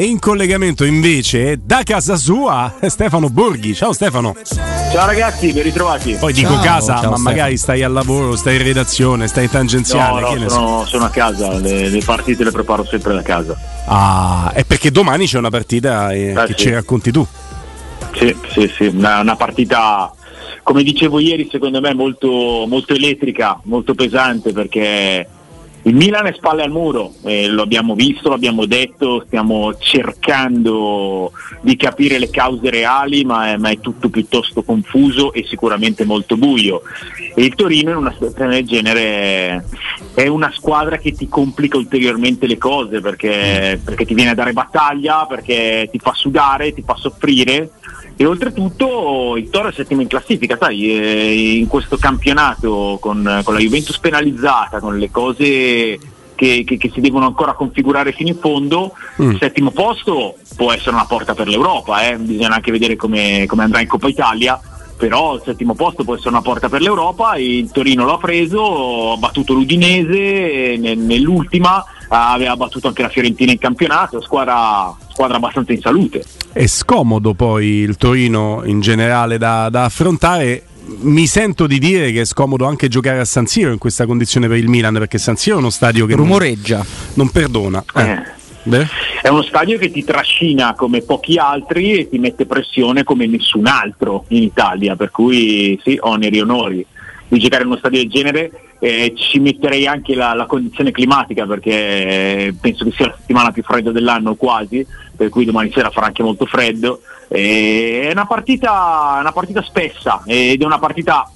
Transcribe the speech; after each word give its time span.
E 0.00 0.04
in 0.04 0.20
collegamento 0.20 0.84
invece 0.84 1.58
da 1.60 1.82
casa 1.82 2.14
sua 2.14 2.72
Stefano 2.86 3.30
Borghi. 3.30 3.74
Ciao 3.74 3.92
Stefano. 3.92 4.32
Ciao 4.44 5.04
ragazzi, 5.06 5.52
ben 5.52 5.64
ritrovati. 5.64 6.12
Poi 6.20 6.32
dico 6.32 6.52
Ciao, 6.52 6.62
casa, 6.62 6.86
ciao 6.86 6.94
ma 6.94 7.16
Stefano. 7.16 7.22
magari 7.24 7.56
stai 7.56 7.82
al 7.82 7.90
lavoro, 7.90 8.36
stai 8.36 8.54
in 8.58 8.62
redazione, 8.62 9.26
stai 9.26 9.46
in 9.46 9.50
tangenziale. 9.50 10.20
No, 10.20 10.34
no, 10.34 10.40
so. 10.42 10.48
sono, 10.50 10.84
sono 10.86 11.04
a 11.06 11.08
casa, 11.08 11.58
le, 11.58 11.88
le 11.88 12.00
partite 12.04 12.44
le 12.44 12.52
preparo 12.52 12.84
sempre 12.84 13.12
da 13.12 13.22
casa. 13.22 13.58
Ah, 13.86 14.52
è 14.54 14.62
perché 14.64 14.92
domani 14.92 15.26
c'è 15.26 15.36
una 15.38 15.50
partita 15.50 16.12
eh, 16.12 16.32
Ah, 16.32 16.44
che 16.44 16.54
sì. 16.56 16.62
ci 16.66 16.70
racconti 16.70 17.10
tu. 17.10 17.26
Sì, 18.14 18.36
sì, 18.52 18.72
sì, 18.72 18.84
una, 18.86 19.18
una 19.18 19.34
partita, 19.34 20.12
come 20.62 20.84
dicevo 20.84 21.18
ieri, 21.18 21.48
secondo 21.50 21.80
me 21.80 21.92
molto, 21.92 22.66
molto 22.68 22.94
elettrica, 22.94 23.58
molto 23.64 23.94
pesante 23.94 24.52
perché 24.52 25.26
il 25.88 25.94
Milan 25.94 26.26
è 26.26 26.34
spalle 26.34 26.62
al 26.62 26.70
muro, 26.70 27.14
eh, 27.24 27.48
lo 27.48 27.62
abbiamo 27.62 27.94
visto, 27.94 28.28
l'abbiamo 28.28 28.66
detto, 28.66 29.24
stiamo 29.26 29.74
cercando 29.78 31.32
di 31.62 31.76
capire 31.76 32.18
le 32.18 32.28
cause 32.28 32.68
reali, 32.68 33.24
ma 33.24 33.52
è, 33.52 33.56
ma 33.56 33.70
è 33.70 33.80
tutto 33.80 34.10
piuttosto 34.10 34.62
confuso 34.62 35.32
e 35.32 35.46
sicuramente 35.48 36.04
molto 36.04 36.36
buio. 36.36 36.82
E 37.34 37.42
il 37.42 37.54
Torino 37.54 37.90
in 37.90 37.96
una 37.96 38.12
situazione 38.12 38.56
del 38.56 38.66
genere 38.66 39.64
è 40.14 40.26
una 40.26 40.52
squadra 40.54 40.98
che 40.98 41.12
ti 41.12 41.26
complica 41.26 41.78
ulteriormente 41.78 42.46
le 42.46 42.58
cose 42.58 43.00
perché, 43.00 43.80
perché 43.82 44.04
ti 44.04 44.12
viene 44.12 44.30
a 44.30 44.34
dare 44.34 44.52
battaglia, 44.52 45.24
perché 45.24 45.88
ti 45.90 45.98
fa 45.98 46.12
sudare, 46.12 46.74
ti 46.74 46.82
fa 46.84 46.96
soffrire 46.96 47.70
e 48.20 48.26
oltretutto 48.26 49.36
il 49.36 49.48
Toro 49.48 49.68
è 49.68 49.72
settimo 49.72 50.00
in 50.00 50.08
classifica, 50.08 50.58
sai, 50.60 50.90
eh, 50.90 51.58
in 51.58 51.68
questo 51.68 51.98
campionato 51.98 52.98
con, 53.00 53.42
con 53.44 53.54
la 53.54 53.60
Juventus 53.60 53.96
penalizzata, 54.00 54.80
con 54.80 54.98
le 54.98 55.08
cose 55.08 55.77
che, 56.34 56.62
che- 56.64 56.76
che 56.76 56.90
si 56.92 57.00
devono 57.00 57.26
ancora 57.26 57.52
configurare 57.54 58.12
fino 58.12 58.28
in 58.28 58.38
fondo, 58.38 58.92
Mm. 59.20 59.30
il 59.32 59.38
settimo 59.38 59.70
posto 59.72 60.36
può 60.56 60.72
essere 60.72 60.90
una 60.92 61.04
porta 61.06 61.34
per 61.34 61.48
l'Europa, 61.48 62.06
eh, 62.08 62.16
bisogna 62.16 62.54
anche 62.54 62.70
vedere 62.70 62.94
come, 62.96 63.44
come 63.46 63.64
andrà 63.64 63.80
in 63.80 63.88
Coppa 63.88 64.08
Italia. 64.08 64.60
Però 64.98 65.36
il 65.36 65.42
settimo 65.44 65.74
posto 65.76 66.02
può 66.02 66.14
essere 66.14 66.30
una 66.30 66.42
porta 66.42 66.68
per 66.68 66.80
l'Europa, 66.80 67.36
il 67.36 67.70
Torino 67.70 68.04
l'ha 68.04 68.16
preso, 68.16 69.12
ha 69.12 69.16
battuto 69.16 69.52
l'Udinese, 69.54 70.76
ne- 70.76 70.96
nell'ultima 70.96 71.84
aveva 72.08 72.56
battuto 72.56 72.88
anche 72.88 73.02
la 73.02 73.08
Fiorentina 73.08 73.52
in 73.52 73.58
campionato, 73.58 74.20
squadra, 74.20 74.92
squadra 75.08 75.36
abbastanza 75.36 75.72
in 75.72 75.80
salute. 75.80 76.24
È 76.52 76.66
scomodo 76.66 77.34
poi 77.34 77.66
il 77.66 77.96
Torino 77.96 78.62
in 78.64 78.80
generale 78.80 79.38
da, 79.38 79.68
da 79.68 79.84
affrontare. 79.84 80.64
Mi 81.00 81.26
sento 81.26 81.66
di 81.66 81.78
dire 81.78 82.12
che 82.12 82.22
è 82.22 82.24
scomodo 82.24 82.64
anche 82.66 82.88
giocare 82.88 83.20
a 83.20 83.24
San 83.24 83.46
Siro 83.46 83.72
in 83.72 83.78
questa 83.78 84.06
condizione 84.06 84.48
per 84.48 84.56
il 84.56 84.68
Milan, 84.68 84.94
perché 84.94 85.18
San 85.18 85.36
Siro 85.36 85.56
è 85.56 85.58
uno 85.58 85.70
stadio 85.70 86.06
che 86.06 86.14
non, 86.14 86.24
Rumoreggia. 86.24 86.84
non 87.14 87.28
perdona. 87.28 87.84
Eh. 87.94 88.02
Eh. 88.02 88.22
Beh. 88.62 88.86
È 89.22 89.28
uno 89.28 89.42
stadio 89.42 89.78
che 89.78 89.90
ti 89.90 90.04
trascina 90.04 90.74
come 90.74 91.02
pochi 91.02 91.36
altri 91.36 91.98
e 91.98 92.08
ti 92.08 92.18
mette 92.18 92.46
pressione 92.46 93.04
come 93.04 93.26
nessun 93.26 93.66
altro 93.66 94.24
in 94.28 94.42
Italia, 94.42 94.96
per 94.96 95.10
cui 95.10 95.78
sì, 95.82 95.98
oneri 96.00 96.38
e 96.38 96.42
onori 96.42 96.86
di 97.28 97.38
giocare 97.38 97.62
in 97.62 97.68
uno 97.68 97.78
stadio 97.78 97.98
del 97.98 98.10
genere. 98.10 98.50
Eh, 98.80 99.12
ci 99.16 99.38
metterei 99.40 99.86
anche 99.86 100.14
la, 100.14 100.34
la 100.34 100.46
condizione 100.46 100.92
climatica 100.92 101.46
perché 101.46 101.72
eh, 101.72 102.54
penso 102.60 102.84
che 102.84 102.92
sia 102.92 103.06
la 103.06 103.16
settimana 103.18 103.50
più 103.50 103.62
fredda 103.62 103.90
dell'anno 103.90 104.34
quasi, 104.34 104.86
per 105.16 105.28
cui 105.28 105.44
domani 105.44 105.70
sera 105.72 105.90
farà 105.90 106.06
anche 106.06 106.22
molto 106.22 106.46
freddo. 106.46 107.00
Eh, 107.28 108.06
è 108.08 108.12
una 108.12 108.26
partita, 108.26 109.18
una 109.20 109.32
partita 109.32 109.62
spessa 109.62 110.22
ed 110.24 110.62
è 110.62 110.64
una 110.64 110.78
partita 110.78 111.30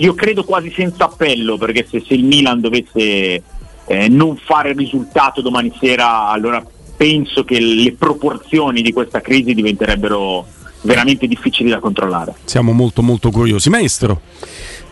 io 0.00 0.14
credo 0.14 0.44
quasi 0.44 0.70
senza 0.70 1.04
appello 1.04 1.56
perché 1.56 1.86
se, 1.88 2.02
se 2.06 2.14
il 2.14 2.24
Milan 2.24 2.60
dovesse 2.60 3.42
eh, 3.86 4.08
non 4.08 4.36
fare 4.36 4.72
risultato 4.72 5.40
domani 5.40 5.72
sera 5.78 6.28
allora 6.28 6.64
penso 6.96 7.44
che 7.44 7.58
le 7.60 7.92
proporzioni 7.92 8.82
di 8.82 8.92
questa 8.92 9.20
crisi 9.20 9.54
diventerebbero 9.54 10.46
veramente 10.82 11.26
difficili 11.26 11.70
da 11.70 11.78
controllare. 11.78 12.34
Siamo 12.44 12.72
molto 12.72 13.02
molto 13.02 13.30
curiosi. 13.30 13.68
Maestro, 13.70 14.20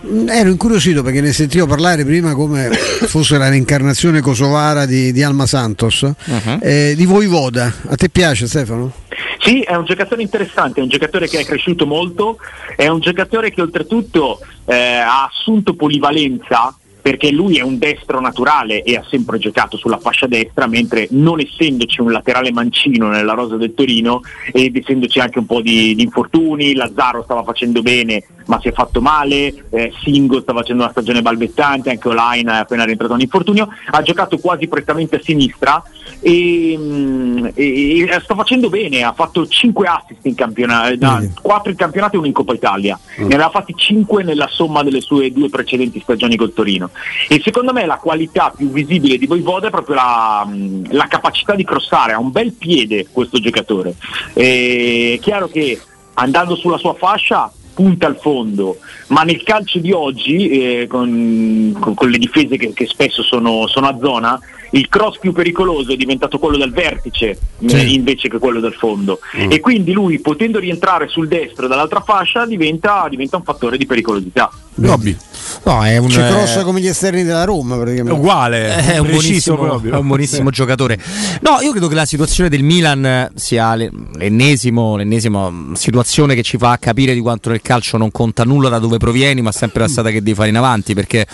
Mm, 0.07 0.29
Ero 0.29 0.51
incuriosito 0.51 1.03
perché 1.03 1.21
ne 1.21 1.33
sentivo 1.33 1.67
parlare 1.67 2.05
prima 2.05 2.35
come 2.35 2.69
fosse 3.09 3.39
la 3.39 3.49
reincarnazione 3.49 4.21
kosovara 4.21 4.85
di, 4.87 5.11
di 5.11 5.23
Alma 5.23 5.47
Santos, 5.47 6.03
Uh-huh. 6.03 6.59
eh, 6.61 6.93
di 6.95 7.07
Voivoda. 7.07 7.73
A 7.87 7.97
te 7.97 8.09
piace 8.11 8.47
Stefano? 8.47 8.93
Sì, 9.41 9.61
è 9.61 9.75
un 9.75 9.85
giocatore 9.85 10.23
interessante, 10.23 10.81
è 10.81 10.83
un 10.83 10.89
giocatore 10.89 11.29
che 11.29 11.39
è 11.41 11.45
cresciuto 11.45 11.87
molto, 11.87 12.37
è 12.77 12.89
un 12.89 13.01
giocatore 13.01 13.51
che 13.51 13.63
oltretutto 13.63 14.41
eh, 14.67 14.75
ha 14.99 15.25
assunto 15.25 15.75
polivalenza 15.75 16.77
perché 17.07 17.31
lui 17.31 17.57
è 17.57 17.63
un 17.63 17.79
destro 17.79 18.21
naturale 18.21 18.83
e 18.83 18.97
ha 18.97 19.05
sempre 19.09 19.39
giocato 19.39 19.77
sulla 19.77 19.99
fascia 19.99 20.27
destra, 20.27 20.67
mentre 20.67 21.07
non 21.13 21.39
essendoci 21.39 22.01
un 22.01 22.11
laterale 22.11 22.51
mancino 22.51 23.07
nella 23.07 23.35
rosa 23.35 23.55
del 23.55 23.75
Torino 23.75 24.23
ed 24.53 24.75
essendoci 24.75 25.21
anche 25.21 25.39
un 25.39 25.47
po' 25.47 25.61
di, 25.61 25.95
di 25.95 26.03
infortuni, 26.03 26.75
Lazzaro 26.75 27.23
stava 27.23 27.45
facendo 27.45 27.81
bene 27.81 28.25
ma 28.47 28.61
si 28.61 28.69
è 28.69 28.73
fatto 28.73 29.01
male, 29.01 29.53
eh, 29.71 29.93
Singo 30.03 30.41
sta 30.41 30.53
facendo 30.53 30.83
una 30.83 30.93
stagione 30.93 31.23
balbettante, 31.23 31.91
anche 31.91 32.09
Olain 32.09 32.47
è 32.47 32.57
appena 32.59 32.85
rientrato 32.85 33.15
in 33.15 33.21
infortunio, 33.21 33.69
ha 33.91 34.03
giocato 34.03 34.39
quasi 34.39 34.69
prettamente 34.69 35.17
a 35.17 35.21
sinistra 35.23 35.83
e, 36.21 36.75
mm, 36.77 37.47
e- 37.55 38.03
e 38.03 38.21
sta 38.23 38.35
facendo 38.35 38.69
bene, 38.69 39.03
ha 39.03 39.13
fatto 39.13 39.47
5 39.47 39.87
assist 39.87 40.25
in 40.27 40.35
campionato, 40.35 40.97
Vedi. 40.97 41.33
4 41.41 41.71
in 41.71 41.77
campionato 41.77 42.15
e 42.15 42.19
uno 42.19 42.27
in 42.27 42.33
Coppa 42.33 42.55
Italia, 42.55 42.99
ne 43.17 43.25
aveva 43.25 43.51
fatti 43.51 43.75
5 43.77 44.23
nella 44.23 44.49
somma 44.49 44.83
delle 44.83 45.01
sue 45.01 45.33
due 45.33 45.49
precedenti 45.49 46.01
stagioni 46.01 46.37
col 46.37 46.53
Torino 46.53 46.91
e 47.29 47.41
secondo 47.43 47.73
me 47.73 47.87
la 47.87 47.97
qualità 47.97 48.53
più 48.57 48.71
visibile 48.71 49.19
di 49.19 49.27
Voivoda 49.27 49.69
è 49.69 49.71
proprio 49.71 49.97
la, 49.97 50.49
la 50.89 51.07
capacità 51.07 51.55
di 51.55 51.65
crossare, 51.65 52.13
ha 52.13 52.19
un 52.19 52.31
bel 52.31 52.53
piede 52.53 53.07
questo 53.11 53.39
giocatore, 53.39 53.95
E 54.35 55.17
è 55.17 55.23
chiaro 55.23 55.49
che 55.49 55.81
andando 56.15 56.55
sulla 56.57 56.79
sua 56.79 56.95
fascia 56.95 57.51
punta 57.75 58.07
al 58.07 58.17
fondo, 58.17 58.79
ma 59.09 59.23
nel 59.23 59.43
calcio 59.43 59.79
di 59.79 59.93
oggi, 59.93 60.49
eh, 60.49 60.87
con, 60.87 61.77
con- 61.79 61.95
con 61.95 62.09
le 62.09 62.17
difese 62.17 62.57
che, 62.57 62.73
che 62.73 62.87
spesso 62.87 63.23
sono, 63.23 63.67
sono 63.67 63.87
a 63.87 63.99
zona, 64.01 64.41
il 64.77 64.89
cross 64.89 65.19
più 65.19 65.33
pericoloso 65.33 65.93
è 65.93 65.97
diventato 65.97 66.39
quello 66.39 66.57
dal 66.57 66.73
vertice 66.73 67.39
Sì. 67.65 67.75
eh, 67.77 67.93
invece 67.93 68.29
che 68.29 68.39
quello 68.39 68.61
dal 68.61 68.75
fondo. 68.75 69.21
E 69.49 69.61
quindi 69.61 69.93
lui, 69.93 70.21
potendo 70.21 70.59
rientrare 70.59 71.09
sul 71.09 71.29
destro 71.29 71.67
dall'altra 71.67 72.01
fascia, 72.01 72.47
diventa, 72.47 73.07
diventa 73.09 73.37
un 73.37 73.43
fattore 73.43 73.77
di 73.79 73.87
pericolosità. 73.87 74.51
Robby, 74.79 75.17
No, 75.65 75.85
è 75.85 75.97
un, 75.97 76.09
Ci 76.11 76.21
eh, 76.21 76.29
crossa 76.29 76.63
come 76.65 76.81
gli 76.81 76.87
esterni 76.87 77.25
della 77.25 77.45
Roma 77.45 77.77
è 77.77 77.79
praticamente. 77.81 78.19
uguale, 78.19 78.77
è 78.77 78.99
un 78.99 79.07
preciso 79.07 79.57
buonissimo, 79.57 79.97
è 79.97 79.99
un 79.99 80.07
buonissimo 80.07 80.51
giocatore. 80.53 80.99
No, 81.41 81.59
io 81.63 81.71
credo 81.71 81.89
che 81.89 81.95
la 81.95 82.05
situazione 82.05 82.49
del 82.49 82.63
Milan 82.63 83.31
sia 83.35 83.75
le- 83.75 83.91
l'ennesimo, 84.17 84.97
l'ennesima 84.97 85.51
mm, 85.51 85.73
situazione 85.73 86.35
che 86.35 86.43
ci 86.43 86.57
fa 86.59 86.77
capire 86.79 87.15
di 87.15 87.21
quanto 87.21 87.49
nel 87.49 87.63
calcio 87.63 87.97
non 87.97 88.11
conta 88.11 88.45
nulla 88.45 88.69
da 88.69 88.79
dove 88.79 88.99
provieni, 88.99 89.41
ma 89.41 89.51
sempre 89.51 89.81
la 89.83 89.89
strada 89.89 90.11
che 90.11 90.23
devi 90.23 90.37
fare 90.37 90.51
in 90.51 90.57
avanti. 90.57 90.95
Perché 90.95 91.27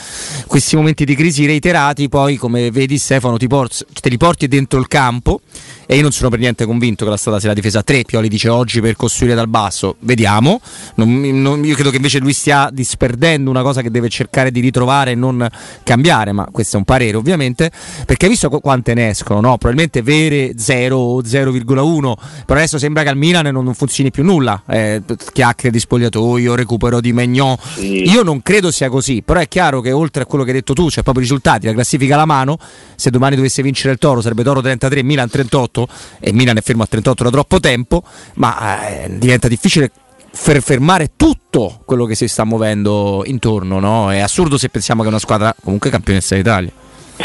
questi 0.46 0.76
momenti 0.76 1.04
di 1.04 1.14
crisi 1.14 1.44
reiterati, 1.44 2.08
poi, 2.08 2.36
come 2.36 2.70
vedi, 2.70 2.96
Stefano, 2.98 3.31
ti 3.38 3.46
porti- 3.46 3.84
te 4.00 4.08
li 4.08 4.16
porti 4.16 4.48
dentro 4.48 4.78
il 4.78 4.88
campo. 4.88 5.40
E 5.86 5.96
io 5.96 6.02
non 6.02 6.12
sono 6.12 6.28
per 6.30 6.38
niente 6.38 6.64
convinto 6.64 7.04
che 7.04 7.10
la 7.10 7.16
strada 7.16 7.38
sia 7.38 7.48
la 7.48 7.54
difesa 7.54 7.80
a 7.80 7.82
tre. 7.82 8.02
Pioli 8.02 8.28
dice 8.28 8.48
oggi 8.48 8.80
per 8.80 8.96
costruire 8.96 9.34
dal 9.34 9.48
basso. 9.48 9.96
Vediamo. 10.00 10.60
Non- 10.96 11.20
non- 11.20 11.64
io 11.64 11.74
credo 11.74 11.90
che 11.90 11.96
invece 11.96 12.18
lui 12.18 12.32
stia 12.32 12.70
disperdendo 12.72 13.50
una 13.50 13.62
cosa 13.62 13.82
che 13.82 13.90
deve 13.90 14.08
cercare 14.08 14.50
di 14.50 14.60
ritrovare 14.60 15.12
e 15.12 15.14
non 15.14 15.46
cambiare. 15.82 16.32
Ma 16.32 16.46
questo 16.50 16.76
è 16.76 16.78
un 16.78 16.84
parere, 16.84 17.16
ovviamente. 17.16 17.70
Perché 18.06 18.26
hai 18.26 18.30
visto 18.30 18.48
qu- 18.48 18.60
quante 18.60 18.94
ne 18.94 19.10
escono, 19.10 19.40
no? 19.40 19.58
Probabilmente 19.58 20.02
vere 20.02 20.52
0 20.56 20.96
o 20.96 21.22
0,1. 21.24 22.16
Però 22.46 22.58
adesso 22.58 22.78
sembra 22.78 23.02
che 23.02 23.08
al 23.08 23.16
Milan 23.16 23.46
non, 23.52 23.64
non 23.64 23.74
funzioni 23.74 24.10
più 24.10 24.24
nulla. 24.24 24.62
Eh, 24.68 25.02
chiacchiere 25.32 25.70
di 25.70 25.78
spogliatoio, 25.80 26.54
recupero 26.54 27.00
di 27.00 27.12
Megnon. 27.12 27.56
Sì. 27.74 28.08
Io 28.08 28.22
non 28.22 28.42
credo 28.42 28.70
sia 28.70 28.88
così. 28.88 29.22
Però 29.22 29.40
è 29.40 29.48
chiaro 29.48 29.80
che 29.80 29.92
oltre 29.92 30.22
a 30.22 30.26
quello 30.26 30.44
che 30.44 30.50
hai 30.50 30.56
detto 30.56 30.72
tu, 30.74 30.90
cioè 30.90 31.02
proprio 31.02 31.24
i 31.24 31.26
risultati, 31.26 31.66
la 31.66 31.72
classifica 31.72 32.14
alla 32.14 32.24
mano. 32.24 32.56
Se 32.94 33.10
domani 33.10 33.36
dovesse 33.36 33.62
vincere 33.62 33.92
il 33.92 33.98
Toro, 33.98 34.20
sarebbe 34.20 34.42
Toro 34.42 34.60
33, 34.60 35.02
Milan 35.02 35.28
38 35.28 35.71
e 36.20 36.32
Milan 36.32 36.56
è 36.56 36.60
fermo 36.60 36.82
a 36.82 36.86
38 36.86 37.24
da 37.24 37.30
troppo 37.30 37.60
tempo, 37.60 38.02
ma 38.34 38.88
eh, 38.88 39.18
diventa 39.18 39.48
difficile 39.48 39.90
fer- 40.30 40.62
fermare 40.62 41.12
tutto 41.16 41.80
quello 41.84 42.04
che 42.04 42.14
si 42.14 42.28
sta 42.28 42.44
muovendo 42.44 43.22
intorno, 43.26 43.80
no? 43.80 44.10
È 44.10 44.18
assurdo 44.18 44.58
se 44.58 44.68
pensiamo 44.68 45.00
che 45.02 45.08
è 45.08 45.10
una 45.10 45.20
squadra 45.20 45.54
comunque 45.62 45.90
campionessa 45.90 46.34
d'Italia. 46.34 46.72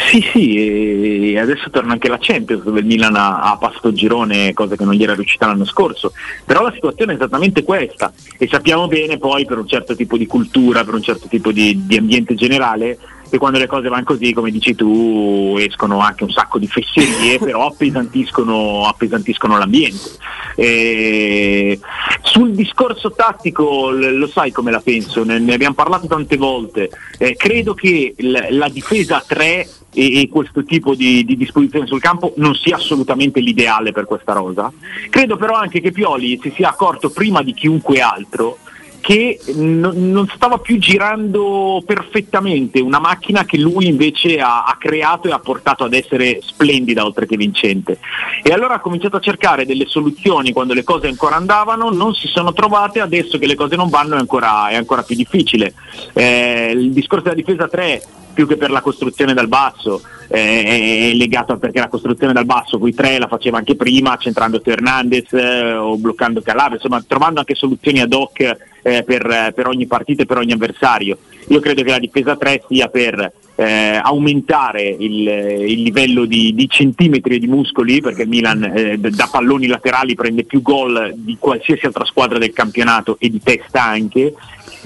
Sì, 0.10 0.22
sì, 0.32 1.38
adesso 1.40 1.70
torna 1.70 1.94
anche 1.94 2.08
la 2.08 2.18
Champions 2.20 2.64
dove 2.64 2.82
il 2.82 2.86
Milan 2.86 3.16
ha, 3.16 3.42
ha 3.42 3.58
passato 3.58 3.92
girone, 3.94 4.54
cosa 4.54 4.76
che 4.76 4.84
non 4.84 4.94
gli 4.94 5.02
era 5.02 5.16
riuscita 5.16 5.48
l'anno 5.48 5.66
scorso. 5.66 6.12
Però 6.46 6.62
la 6.62 6.72
situazione 6.72 7.14
è 7.14 7.16
esattamente 7.16 7.64
questa 7.64 8.12
e 8.38 8.48
sappiamo 8.48 8.88
bene 8.88 9.18
poi 9.18 9.46
per 9.46 9.58
un 9.58 9.68
certo 9.68 9.96
tipo 9.96 10.18
di 10.18 10.28
cultura, 10.28 10.84
per 10.84 10.94
un 10.94 11.02
certo 11.02 11.28
tipo 11.28 11.52
di, 11.52 11.86
di 11.86 11.98
ambiente 11.98 12.36
generale, 12.36 12.98
che 13.30 13.38
quando 13.38 13.60
le 13.60 13.68
cose 13.68 13.90
vanno 13.90 14.04
così, 14.04 14.34
come 14.34 14.52
dici 14.52 14.76
tu, 14.76 15.56
escono 15.60 16.00
anche 16.00 16.24
un 16.24 16.32
sacco 16.32 16.58
di 16.58 16.68
fesserie, 16.68 17.40
però 17.40 17.68
appesantiscono, 17.68 18.86
appesantiscono 18.88 19.58
l'ambiente. 19.58 20.10
E 20.56 21.80
sul 22.22 22.54
discorso 22.54 23.12
tattico 23.12 23.90
lo 23.92 24.28
sai 24.28 24.52
come 24.52 24.72
la 24.72 24.80
penso, 24.80 25.24
ne, 25.24 25.36
abbiamo 25.54 25.76
parlato 25.76 26.08
tante 26.08 26.38
volte. 26.38 26.90
Eh, 27.18 27.36
credo 27.36 27.74
che 27.74 28.16
la 28.18 28.70
difesa 28.70 29.18
a 29.18 29.24
3 29.26 29.68
e, 29.94 30.22
e, 30.22 30.30
questo 30.30 30.64
tipo 30.64 30.94
di, 30.96 31.26
di, 31.26 31.36
disposizione 31.36 31.88
sul 31.88 32.02
campo 32.02 32.34
non 32.38 32.54
sia 32.56 32.76
assolutamente 32.76 33.40
l'ideale 33.40 33.92
per 33.92 34.06
questa 34.06 34.34
rosa. 34.34 34.72
Credo 35.10 35.38
però 35.38 35.54
anche 35.54 35.82
che 35.82 35.92
Pioli 35.92 36.40
si 36.42 36.52
sia 36.56 36.70
accorto 36.70 37.10
prima 37.10 37.42
di 37.42 37.54
chiunque 37.54 38.00
altro 38.00 38.60
che 39.00 39.40
n- 39.54 39.92
non 39.94 40.28
stava 40.34 40.58
più 40.58 40.78
girando 40.78 41.82
perfettamente 41.86 42.80
una 42.80 43.00
macchina 43.00 43.46
che 43.46 43.58
lui 43.58 43.88
invece 43.88 44.40
ha-, 44.40 44.64
ha, 44.64 44.76
creato 44.78 45.28
e 45.28 45.32
ha 45.32 45.40
portato 45.40 45.84
ad 45.84 45.94
essere 45.94 46.40
splendida 46.42 47.06
oltre 47.06 47.26
che 47.26 47.38
vincente. 47.38 48.00
E 48.44 48.52
allora 48.52 48.76
ha 48.76 48.80
cominciato 48.80 49.18
a 49.18 49.22
cercare 49.22 49.66
delle 49.66 49.86
soluzioni 49.88 50.52
quando 50.52 50.74
le 50.74 50.84
cose 50.84 51.08
ancora 51.08 51.36
andavano, 51.36 51.90
non 51.90 52.14
si 52.14 52.28
sono 52.28 52.54
trovate, 52.54 53.00
adesso 53.00 53.38
che 53.38 53.48
le 53.48 53.56
cose 53.56 53.76
non 53.76 53.90
vanno 53.90 54.16
è 54.16 54.20
ancora, 54.20 54.70
è 54.70 54.76
ancora 54.76 55.04
più 55.04 55.16
difficile. 55.16 55.74
Eh, 56.14 56.72
il 56.76 56.92
discorso 56.92 57.24
della 57.24 57.36
difesa 57.36 57.68
3 57.68 58.04
più 58.38 58.46
che 58.46 58.56
per 58.56 58.70
la 58.70 58.82
costruzione 58.82 59.34
dal 59.34 59.48
basso, 59.48 60.04
eh, 60.28 61.10
è 61.10 61.14
legato 61.16 61.54
a 61.54 61.58
perché 61.58 61.80
la 61.80 61.88
costruzione 61.88 62.34
dal 62.34 62.46
basso, 62.46 62.78
quei 62.78 62.94
tre 62.94 63.18
la 63.18 63.26
faceva 63.26 63.58
anche 63.58 63.76
prima, 63.76 64.16
centrando 64.18 64.62
Hernandez 64.64 65.34
eh, 65.34 65.74
o 65.74 65.98
bloccando 65.98 66.44
Calabria, 66.44 66.76
insomma 66.76 67.04
trovando 67.08 67.40
anche 67.40 67.56
soluzioni 67.56 68.00
ad 68.00 68.14
hoc 68.14 68.40
eh, 68.84 69.02
per, 69.02 69.54
per, 69.56 69.66
ogni 69.66 69.88
partita 69.88 70.22
e 70.22 70.28
per 70.28 70.38
ogni 70.38 70.52
avversario. 70.52 71.18
Io 71.48 71.60
credo 71.60 71.82
che 71.82 71.90
la 71.90 71.98
difesa 71.98 72.36
3 72.36 72.66
sia 72.68 72.90
per 72.90 73.32
eh, 73.56 74.00
aumentare 74.04 74.84
il, 74.84 75.28
il 75.28 75.82
livello 75.82 76.26
di, 76.26 76.54
di, 76.54 76.70
centimetri 76.70 77.38
e 77.38 77.40
di 77.40 77.48
muscoli, 77.48 78.02
perché 78.02 78.22
il 78.22 78.30
Milan 78.30 78.64
eh, 78.66 78.98
da 79.00 79.28
palloni 79.32 79.66
laterali 79.66 80.14
prende 80.14 80.44
più 80.44 80.62
gol 80.62 81.12
di 81.16 81.38
qualsiasi 81.40 81.88
altra 81.88 82.06
squadra 82.06 82.38
del 82.38 82.54
campionato 82.54 83.16
e 83.20 83.30
di 83.30 83.42
testa 83.42 83.84
anche, 83.84 84.36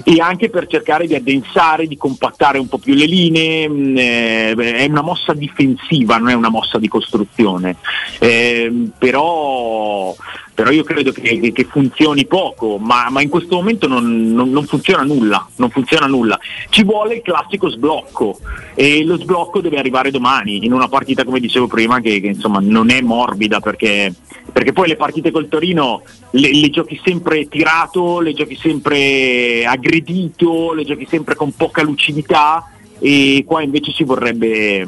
e 0.04 0.20
anche 0.20 0.50
per 0.50 0.66
cercare 0.66 1.06
di 1.06 1.14
addensare, 1.14 1.86
di 1.86 1.96
compattare 1.96 2.58
un 2.58 2.68
po' 2.68 2.78
più 2.78 2.94
le 2.94 3.06
linee, 3.06 3.68
mm, 3.68 3.96
eh, 3.96 4.54
è 4.54 4.86
una 4.86 5.02
mossa 5.02 5.32
difensiva, 5.32 6.16
non 6.16 6.30
è 6.30 6.34
una 6.34 6.48
mossa 6.48 6.78
di 6.78 6.88
costruzione, 6.88 7.76
eh, 8.18 8.88
però, 8.98 10.14
però, 10.54 10.70
io 10.70 10.84
credo 10.84 11.12
che, 11.12 11.52
che, 11.52 11.64
funzioni 11.64 12.26
poco, 12.26 12.78
ma, 12.78 13.08
ma, 13.10 13.22
in 13.22 13.28
questo 13.28 13.56
momento 13.56 13.86
non, 13.88 14.32
non, 14.32 14.50
non, 14.50 14.66
funziona 14.66 15.02
nulla, 15.02 15.46
non 15.56 15.70
funziona 15.70 16.06
nulla. 16.06 16.38
Ci 16.68 16.84
vuole 16.84 17.16
il 17.16 17.22
classico 17.22 17.70
sblocco 17.70 18.38
e 18.74 19.04
lo 19.04 19.16
sblocco 19.16 19.60
deve 19.60 19.78
arrivare 19.78 20.10
domani 20.10 20.64
in 20.64 20.72
una 20.72 20.88
partita 20.88 21.24
come 21.24 21.40
dicevo 21.40 21.66
prima 21.66 22.00
che, 22.00 22.20
che 22.20 22.28
insomma 22.28 22.58
non 22.60 22.90
è 22.90 23.00
morbida 23.00 23.60
perché, 23.60 24.12
perché 24.52 24.72
poi 24.72 24.88
le 24.88 24.96
partite 24.96 25.30
col 25.30 25.48
Torino 25.48 26.02
le, 26.30 26.52
le, 26.52 26.70
giochi 26.70 27.00
sempre 27.02 27.48
tirato, 27.48 28.20
le 28.20 28.32
giochi 28.32 28.56
sempre 28.56 29.64
aggredito, 29.64 30.72
le 30.72 30.84
giochi 30.84 31.06
sempre 31.08 31.34
con 31.34 31.52
poca 31.54 31.82
lucidità 31.82 32.71
e 33.04 33.42
qua 33.44 33.62
invece 33.62 33.92
ci 33.92 34.04
vorrebbe, 34.04 34.86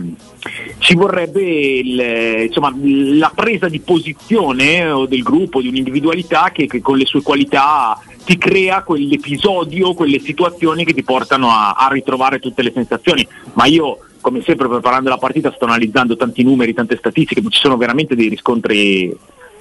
ci 0.79 0.95
vorrebbe 0.95 1.43
il, 1.43 2.45
insomma, 2.47 2.73
la 2.81 3.33
presa 3.35 3.69
di 3.69 3.81
posizione 3.81 4.89
o 4.89 5.07
del 5.07 5.23
gruppo, 5.23 5.61
di 5.61 5.67
un'individualità 5.67 6.51
che, 6.53 6.69
che, 6.69 6.81
con 6.81 6.97
le 6.97 7.07
sue 7.07 7.23
qualità 7.23 8.01
ti 8.25 8.39
crea 8.39 8.85
quell'episodio, 8.85 9.95
quelle 9.95 10.21
situazioni 10.21 10.85
che 10.85 10.95
ti 10.95 11.03
portano 11.03 11.51
a, 11.51 11.73
a 11.73 11.89
ritrovare 11.91 12.39
tutte 12.39 12.63
le 12.63 12.71
sensazioni. 12.73 13.27
Ma 13.55 13.67
io 13.67 13.99
come 14.21 14.43
sempre 14.43 14.69
preparando 14.69 15.09
la 15.09 15.19
partita 15.19 15.53
sto 15.53 15.65
analizzando 15.65 16.17
tanti 16.17 16.45
numeri, 16.45 16.73
tante 16.73 16.97
statistiche, 16.97 17.43
ci 17.43 17.59
sono 17.59 17.77
veramente 17.77 18.15
dei 18.15 18.29
riscontri 18.29 19.15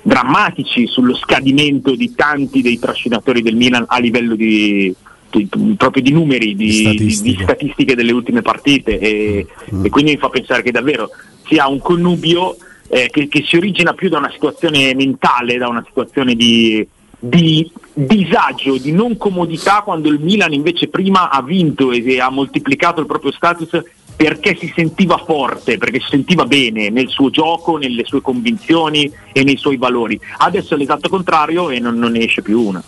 drammatici 0.04 0.86
sullo 0.86 1.16
scadimento 1.16 1.96
di 1.96 2.14
tanti 2.14 2.62
dei 2.62 2.78
trascinatori 2.78 3.42
del 3.42 3.56
Milan 3.56 3.86
a 3.88 3.98
livello 4.00 4.36
di, 4.36 4.96
di 5.40 5.76
proprio 5.76 6.04
di 6.04 6.12
numeri, 6.12 6.56
di, 6.56 6.72
statistiche. 6.72 7.38
di, 7.38 7.44
statistiche 7.44 7.96
delle 7.96 8.12
ultime 8.12 8.42
partite 8.42 9.00
e, 9.00 9.48
mm. 9.74 9.86
e, 9.86 9.90
quindi 9.90 10.12
mi 10.12 10.18
fa 10.18 10.30
pensare 10.30 10.62
che 10.62 10.72
davvero 10.72 11.10
sia 11.46 11.68
un 11.68 11.80
connubio 11.80 12.56
eh, 12.88 13.10
che, 13.12 13.28
che, 13.28 13.44
si 13.46 13.56
origina 13.56 13.94
più 13.94 14.10
da 14.10 14.18
una 14.18 14.32
situazione 14.32 14.94
mentale, 14.96 15.58
da 15.58 15.68
una 15.68 15.84
situazione 15.86 16.36
di, 16.36 16.86
di 17.20 17.70
disagio, 17.94 18.78
di 18.78 18.92
non 18.92 19.18
comodità 19.18 19.82
quando 19.82 20.10
il 20.10 20.20
Milan 20.20 20.54
invece 20.54 20.88
prima 20.88 21.30
ha 21.30 21.42
vinto 21.42 21.92
e 21.92 22.20
ha 22.20 22.30
moltiplicato 22.30 23.00
il 23.00 23.08
proprio 23.08 23.32
status 23.32 23.82
perché 24.15 24.56
si 24.60 24.71
sentiva 24.75 25.18
forte, 25.18 25.77
perché 25.77 26.00
si 26.00 26.07
sentiva 26.10 26.45
bene 26.45 26.89
nel 26.89 27.10
suo 27.10 27.30
gioco, 27.30 27.77
nelle 27.77 28.04
sue 28.06 28.21
convinzioni 28.21 29.12
e 29.31 29.44
nei 29.44 29.57
suoi 29.57 29.77
valori. 29.77 30.19
Adesso 30.38 30.75
è 30.75 30.77
l'esatto 30.77 31.10
contrario 31.10 31.69
e 31.69 31.80
non, 31.80 31.95
non 31.95 32.12
ne 32.12 32.24
esce 32.24 32.42
più 32.42 32.62
una. 32.62 32.83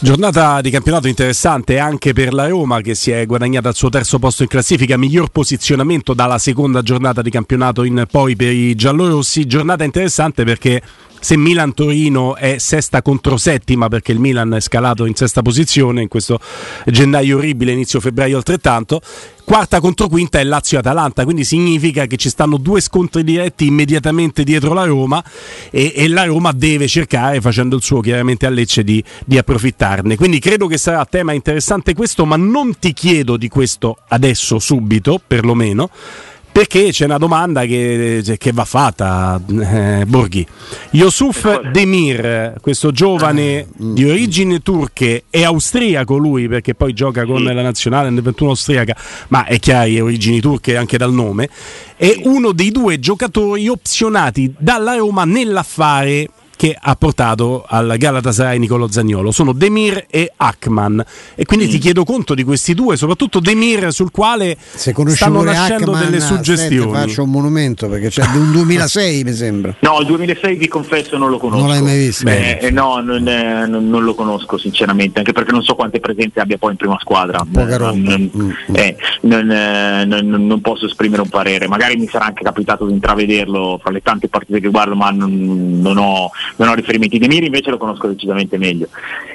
Giornata 0.00 0.60
di 0.60 0.70
campionato 0.70 1.08
interessante 1.08 1.78
anche 1.78 2.12
per 2.12 2.32
la 2.32 2.48
Roma 2.48 2.80
che 2.80 2.94
si 2.94 3.10
è 3.10 3.24
guadagnata 3.26 3.68
il 3.68 3.74
suo 3.74 3.88
terzo 3.88 4.18
posto 4.18 4.42
in 4.42 4.48
classifica, 4.48 4.96
miglior 4.96 5.28
posizionamento 5.30 6.14
dalla 6.14 6.38
seconda 6.38 6.82
giornata 6.82 7.22
di 7.22 7.30
campionato 7.30 7.84
in 7.84 8.04
poi 8.10 8.36
per 8.36 8.52
i 8.52 8.74
giallorossi. 8.74 9.46
Giornata 9.46 9.84
interessante 9.84 10.44
perché 10.44 10.82
se 11.24 11.38
Milan-Torino 11.38 12.36
è 12.36 12.58
sesta 12.58 13.00
contro 13.00 13.38
settima 13.38 13.88
perché 13.88 14.12
il 14.12 14.18
Milan 14.18 14.52
è 14.52 14.60
scalato 14.60 15.06
in 15.06 15.14
sesta 15.14 15.40
posizione 15.40 16.02
in 16.02 16.08
questo 16.08 16.38
gennaio 16.84 17.38
orribile, 17.38 17.72
inizio 17.72 17.98
febbraio 17.98 18.36
altrettanto, 18.36 19.00
quarta 19.42 19.80
contro 19.80 20.08
quinta 20.08 20.38
è 20.38 20.44
Lazio-Atalanta, 20.44 21.24
quindi 21.24 21.44
significa 21.44 22.04
che 22.04 22.18
ci 22.18 22.28
stanno 22.28 22.58
due 22.58 22.82
scontri 22.82 23.24
diretti 23.24 23.64
immediatamente 23.64 24.44
dietro 24.44 24.74
la 24.74 24.84
Roma 24.84 25.24
e, 25.70 25.94
e 25.96 26.08
la 26.08 26.24
Roma 26.24 26.52
deve 26.52 26.86
cercare, 26.88 27.40
facendo 27.40 27.76
il 27.76 27.82
suo 27.82 28.00
chiaramente 28.00 28.44
a 28.44 28.50
Lecce, 28.50 28.84
di, 28.84 29.02
di 29.24 29.38
approfittarne. 29.38 30.16
Quindi 30.16 30.38
credo 30.40 30.66
che 30.66 30.76
sarà 30.76 31.06
tema 31.06 31.32
interessante 31.32 31.94
questo, 31.94 32.26
ma 32.26 32.36
non 32.36 32.78
ti 32.78 32.92
chiedo 32.92 33.38
di 33.38 33.48
questo 33.48 33.96
adesso, 34.08 34.58
subito, 34.58 35.18
perlomeno 35.26 35.88
perché 36.54 36.92
c'è 36.92 37.06
una 37.06 37.18
domanda 37.18 37.64
che, 37.64 38.36
che 38.38 38.52
va 38.52 38.64
fatta, 38.64 39.40
eh, 39.44 40.04
Borghi. 40.06 40.46
Yusuf 40.90 41.68
Demir, 41.72 42.54
questo 42.60 42.92
giovane 42.92 43.58
ah, 43.58 43.82
mm. 43.82 43.92
di 43.92 44.08
origini 44.08 44.62
turche, 44.62 45.24
è 45.30 45.42
austriaco 45.42 46.16
lui 46.16 46.46
perché 46.46 46.76
poi 46.76 46.92
gioca 46.92 47.26
con 47.26 47.42
la 47.42 47.60
nazionale 47.60 48.08
nel 48.10 48.22
21 48.22 48.50
austriaca, 48.50 48.96
ma 49.30 49.46
è 49.46 49.58
chiaro, 49.58 49.90
è 49.90 50.00
origini 50.00 50.38
turche 50.38 50.76
anche 50.76 50.96
dal 50.96 51.12
nome, 51.12 51.48
è 51.96 52.20
uno 52.22 52.52
dei 52.52 52.70
due 52.70 53.00
giocatori 53.00 53.66
opzionati 53.66 54.54
dalla 54.56 54.94
Roma 54.94 55.24
nell'affare 55.24 56.28
che 56.56 56.76
ha 56.78 56.94
portato 56.96 57.64
al 57.66 57.94
Galatasaray 57.96 58.58
Nicolo 58.58 58.90
Zagnolo. 58.90 59.30
Sono 59.30 59.52
Demir 59.52 60.06
e 60.08 60.32
Akman. 60.36 61.04
E 61.34 61.44
quindi 61.44 61.66
mm. 61.66 61.70
ti 61.70 61.78
chiedo 61.78 62.04
conto 62.04 62.34
di 62.34 62.44
questi 62.44 62.74
due, 62.74 62.96
soprattutto 62.96 63.40
Demir 63.40 63.92
sul 63.92 64.10
quale 64.10 64.56
stanno 64.58 65.42
nascendo 65.42 65.92
Ackman, 65.92 66.04
delle 66.04 66.20
suggestioni. 66.20 66.90
Aspetta, 66.90 67.06
faccio 67.06 67.22
un 67.22 67.30
monumento 67.30 67.88
perché 67.88 68.08
c'è 68.08 68.24
un 68.34 68.52
2006 68.52 69.24
mi 69.24 69.32
sembra. 69.32 69.74
No, 69.80 70.00
il 70.00 70.06
2006 70.06 70.56
vi 70.56 70.68
confesso 70.68 71.16
non 71.16 71.30
lo 71.30 71.38
conosco. 71.38 71.60
Non 71.60 71.70
l'hai 71.70 71.82
mai 71.82 71.98
visto? 71.98 72.28
Eh, 72.28 72.58
eh, 72.60 72.70
no, 72.70 73.00
non, 73.00 73.26
eh, 73.26 73.66
non, 73.66 73.88
non, 73.88 74.04
lo 74.04 74.14
conosco 74.14 74.58
sinceramente, 74.58 75.18
anche 75.18 75.32
perché 75.32 75.52
non 75.52 75.62
so 75.62 75.74
quante 75.74 76.00
presenze 76.00 76.40
abbia 76.40 76.58
poi 76.58 76.72
in 76.72 76.76
prima 76.76 76.98
squadra. 77.00 77.44
Poca 77.50 77.76
roba. 77.76 77.92
Non, 77.92 78.30
mm, 78.36 78.50
mm. 78.70 78.74
eh, 78.74 80.04
non, 80.04 80.60
posso 80.60 80.86
esprimere 80.86 81.22
un 81.22 81.28
parere. 81.28 81.68
Magari 81.68 81.96
mi 81.96 82.08
sarà 82.08 82.26
anche 82.26 82.42
capitato 82.42 82.86
di 82.86 82.92
intravederlo 82.92 83.78
fra 83.82 83.90
le 83.90 84.00
tante 84.00 84.28
partite 84.28 84.60
che 84.60 84.68
guardo, 84.68 84.94
ma 84.94 85.10
non 85.10 85.96
ho 85.96 86.30
non 86.56 86.68
ho 86.68 86.74
riferimenti. 86.74 87.18
Demir 87.18 87.44
invece 87.44 87.70
lo 87.70 87.78
conosco 87.78 88.08
decisamente 88.08 88.58
meglio. 88.58 88.88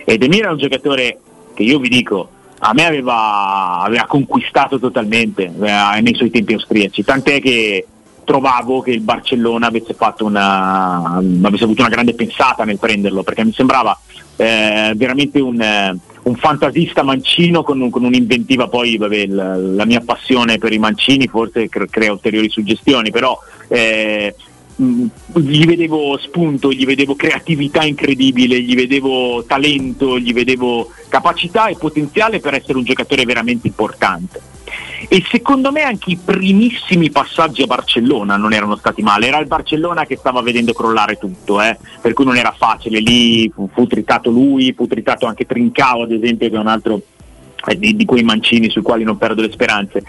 E 0.06 0.18
Demir 0.18 0.46
è 0.46 0.50
un 0.50 0.58
giocatore 0.58 1.20
che 1.54 1.64
io 1.64 1.80
vi 1.80 1.90
dico, 1.90 2.30
a 2.60 2.74
me 2.74 2.86
aveva, 2.86 3.82
aveva 3.82 4.06
conquistato 4.06 4.80
totalmente 4.80 5.44
eh, 5.44 6.02
nei 6.02 6.16
suoi 6.16 6.30
tempi 6.30 6.54
austriaci, 6.54 7.04
tant'è 7.04 7.40
che 7.40 7.86
trovavo 8.30 8.82
che 8.82 8.92
il 8.92 9.02
Barcellona 9.02 9.68
avesse, 9.68 9.96
una, 10.20 11.16
avesse 11.42 11.64
avuto 11.64 11.82
una 11.82 11.90
grande 11.90 12.14
pensata 12.14 12.64
nel 12.64 12.78
prenderlo, 12.78 13.24
perché 13.24 13.44
mi 13.44 13.54
sembrava 13.54 13.98
eh, 14.36 14.94
veramente 14.96 15.40
un, 15.40 16.00
un, 16.24 16.36
fantasista 16.36 17.02
mancino 17.02 17.64
con, 17.64 17.90
con 17.90 18.04
un'inventiva, 18.04 18.68
poi 18.68 18.98
vabbè, 18.98 19.26
la, 19.26 19.56
la, 19.56 19.86
mia 19.86 20.02
passione 20.02 20.60
per 20.60 20.74
i 20.74 20.78
mancini 20.78 21.28
forse 21.28 21.70
crea 21.70 22.12
ulteriori 22.12 22.50
suggestioni, 22.50 23.10
però 23.10 23.36
eh, 23.68 24.36
Mm, 24.82 25.08
gli 25.36 25.66
vedevo 25.66 26.18
spunto, 26.18 26.72
gli 26.72 26.86
vedevo 26.86 27.16
creatività 27.16 27.84
incredibile, 27.84 28.62
gli 28.62 28.76
vedevo 28.76 29.44
talento, 29.46 30.18
gli 30.18 30.32
vedevo 30.32 30.92
capacità 31.10 31.68
e 31.68 31.76
potenziale 31.78 32.40
per 32.40 32.54
essere 32.54 32.78
un 32.78 32.86
giocatore 32.86 33.26
veramente 33.26 33.68
importante. 33.68 34.42
E 35.08 35.24
secondo 35.30 35.72
me 35.72 35.82
anche 35.82 36.12
i 36.12 36.20
primissimi 36.24 37.10
passaggi 37.10 37.62
a 37.62 37.66
Barcellona 37.66 38.38
non 38.38 38.54
erano 38.54 38.76
stati 38.78 39.02
male, 39.02 39.28
era 39.28 39.40
il 39.40 39.48
Barcellona 39.48 40.06
che 40.06 40.16
stava 40.16 40.42
vedendo 40.42 40.74
crollare 40.74 41.18
tutto, 41.18 41.62
eh? 41.62 41.78
per 42.02 42.14
cui 42.14 42.26
non 42.26 42.38
era 42.38 42.54
facile, 42.58 43.00
lì 43.00 43.50
fu, 43.50 43.70
fu 43.74 43.88
tritato 43.88 44.30
lui, 44.30 44.74
fu 44.74 44.88
tritato 44.88 45.26
anche 45.26 45.46
Trincao 45.46 46.04
ad 46.04 46.12
esempio 46.12 46.50
che 46.50 46.56
è 46.56 46.60
un 46.60 46.68
altro 46.68 47.02
eh, 47.66 47.78
di, 47.78 47.96
di 47.96 48.06
quei 48.06 48.24
mancini 48.24 48.70
sui 48.70 48.82
quali 48.82 49.04
non 49.04 49.18
perdo 49.18 49.42
le 49.42 49.52
speranze. 49.52 50.04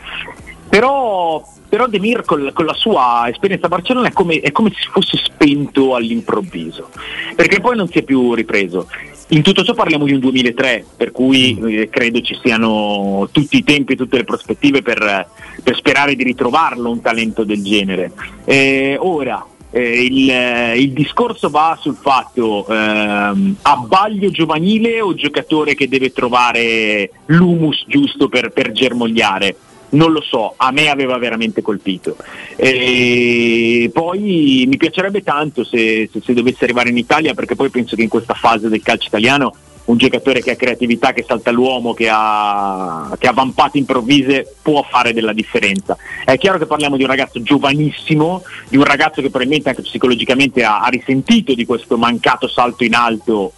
Però 0.71 1.43
però 1.71 1.87
Demir 1.87 2.25
con, 2.25 2.51
con 2.53 2.67
la 2.67 2.75
sua 2.75 3.29
esperienza 3.29 3.67
a 3.67 3.69
Barcellona 3.69 4.09
è 4.09 4.13
come, 4.13 4.41
è 4.41 4.51
come 4.51 4.71
se 4.71 4.89
fosse 4.91 5.17
spento 5.19 5.95
all'improvviso, 5.95 6.89
perché 7.37 7.61
poi 7.61 7.77
non 7.77 7.87
si 7.87 7.99
è 7.99 8.03
più 8.03 8.35
ripreso. 8.35 8.89
in 9.29 9.43
tutto 9.43 9.63
ciò 9.63 9.73
parliamo 9.73 10.05
di 10.05 10.13
un 10.13 10.19
2003, 10.19 10.85
per 10.97 11.13
cui 11.13 11.57
eh, 11.61 11.89
credo 11.89 12.21
ci 12.23 12.37
siano 12.43 13.29
tutti 13.31 13.59
i 13.59 13.63
tempi 13.63 13.93
e 13.93 13.97
tutte 13.97 14.17
le 14.17 14.25
prospettive 14.25 14.83
per, 14.83 15.29
per, 15.63 15.77
sperare 15.77 16.17
di 16.17 16.25
ritrovarlo 16.25 16.91
un 16.91 17.01
talento 17.01 17.45
del 17.45 17.63
genere. 17.63 18.11
Eh, 18.45 18.97
ora, 18.99 19.47
eh, 19.71 20.03
il, 20.03 20.29
eh, 20.29 20.77
il, 20.77 20.91
discorso 20.91 21.51
va 21.51 21.79
sul 21.81 21.95
fatto 21.95 22.67
ehm, 22.67 23.59
abbaglio 23.63 24.29
giovanile 24.31 25.01
o 25.01 25.15
giocatore 25.15 25.77
che 25.77 25.87
deve 25.87 26.11
trovare 26.11 27.13
l'humus 27.27 27.85
giusto 27.87 28.29
per, 28.29 28.51
per 28.51 28.73
germogliare 28.73 29.55
non 29.91 30.13
lo 30.13 30.21
so, 30.21 30.55
a 30.57 30.71
me 30.71 30.89
aveva 30.89 31.17
veramente 31.19 31.63
colpito. 31.63 32.17
E 32.57 33.91
poi 33.93 34.65
mi 34.67 34.77
piacerebbe 34.77 35.23
tanto 35.23 35.65
se, 35.65 36.09
se, 36.13 36.21
se, 36.23 36.35
dovesse 36.35 36.65
arrivare 36.65 36.91
in 36.91 36.97
Italia, 36.97 37.35
perché 37.35 37.57
poi 37.57 37.71
penso 37.71 37.97
che 37.97 38.03
in 38.03 38.09
questa 38.09 38.35
fase 38.35 38.69
del 38.69 38.83
calcio 38.83 39.09
italiano 39.09 39.55
un 39.91 39.97
giocatore 39.97 40.41
che 40.41 40.53
ha 40.53 40.57
creatività, 40.57 41.13
che 41.13 41.25
salta 41.27 41.51
l'uomo, 41.51 41.95
che 41.95 42.09
ha, 42.09 43.15
che 43.19 43.27
ha 43.27 43.33
vampate 43.33 43.79
improvvise, 43.79 44.55
può 44.63 44.87
fare 44.89 45.13
della 45.13 45.33
differenza. 45.33 45.97
È 46.25 46.37
chiaro 46.39 46.59
che 46.59 46.67
parliamo 46.67 46.97
di 46.97 47.03
un 47.03 47.09
ragazzo 47.09 47.43
giovanissimo, 47.43 48.43
di 48.69 48.77
un 48.77 48.85
ragazzo 48.85 49.21
che 49.21 49.31
probabilmente 49.31 49.71
anche 49.71 49.83
psicologicamente 49.83 50.63
ha, 50.63 50.81
ha 50.81 50.89
risentito 50.89 51.55
di 51.55 51.67
questo 51.67 51.97
mancato 51.97 52.47
salto 52.47 52.85
in 52.85 52.95
alto 52.95 53.53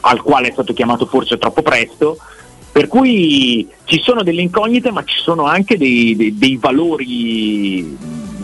al 0.00 0.22
quale 0.22 0.48
è 0.48 0.52
stato 0.52 0.74
chiamato 0.74 1.06
forse 1.06 1.38
troppo 1.38 1.62
presto 1.62 2.18
per 2.78 2.86
cui 2.86 3.68
ci 3.86 4.00
sono 4.00 4.22
delle 4.22 4.40
incognite 4.40 4.92
ma 4.92 5.02
ci 5.02 5.18
sono 5.18 5.46
anche 5.46 5.76
dei, 5.76 6.14
dei, 6.14 6.38
dei 6.38 6.56
valori 6.58 7.96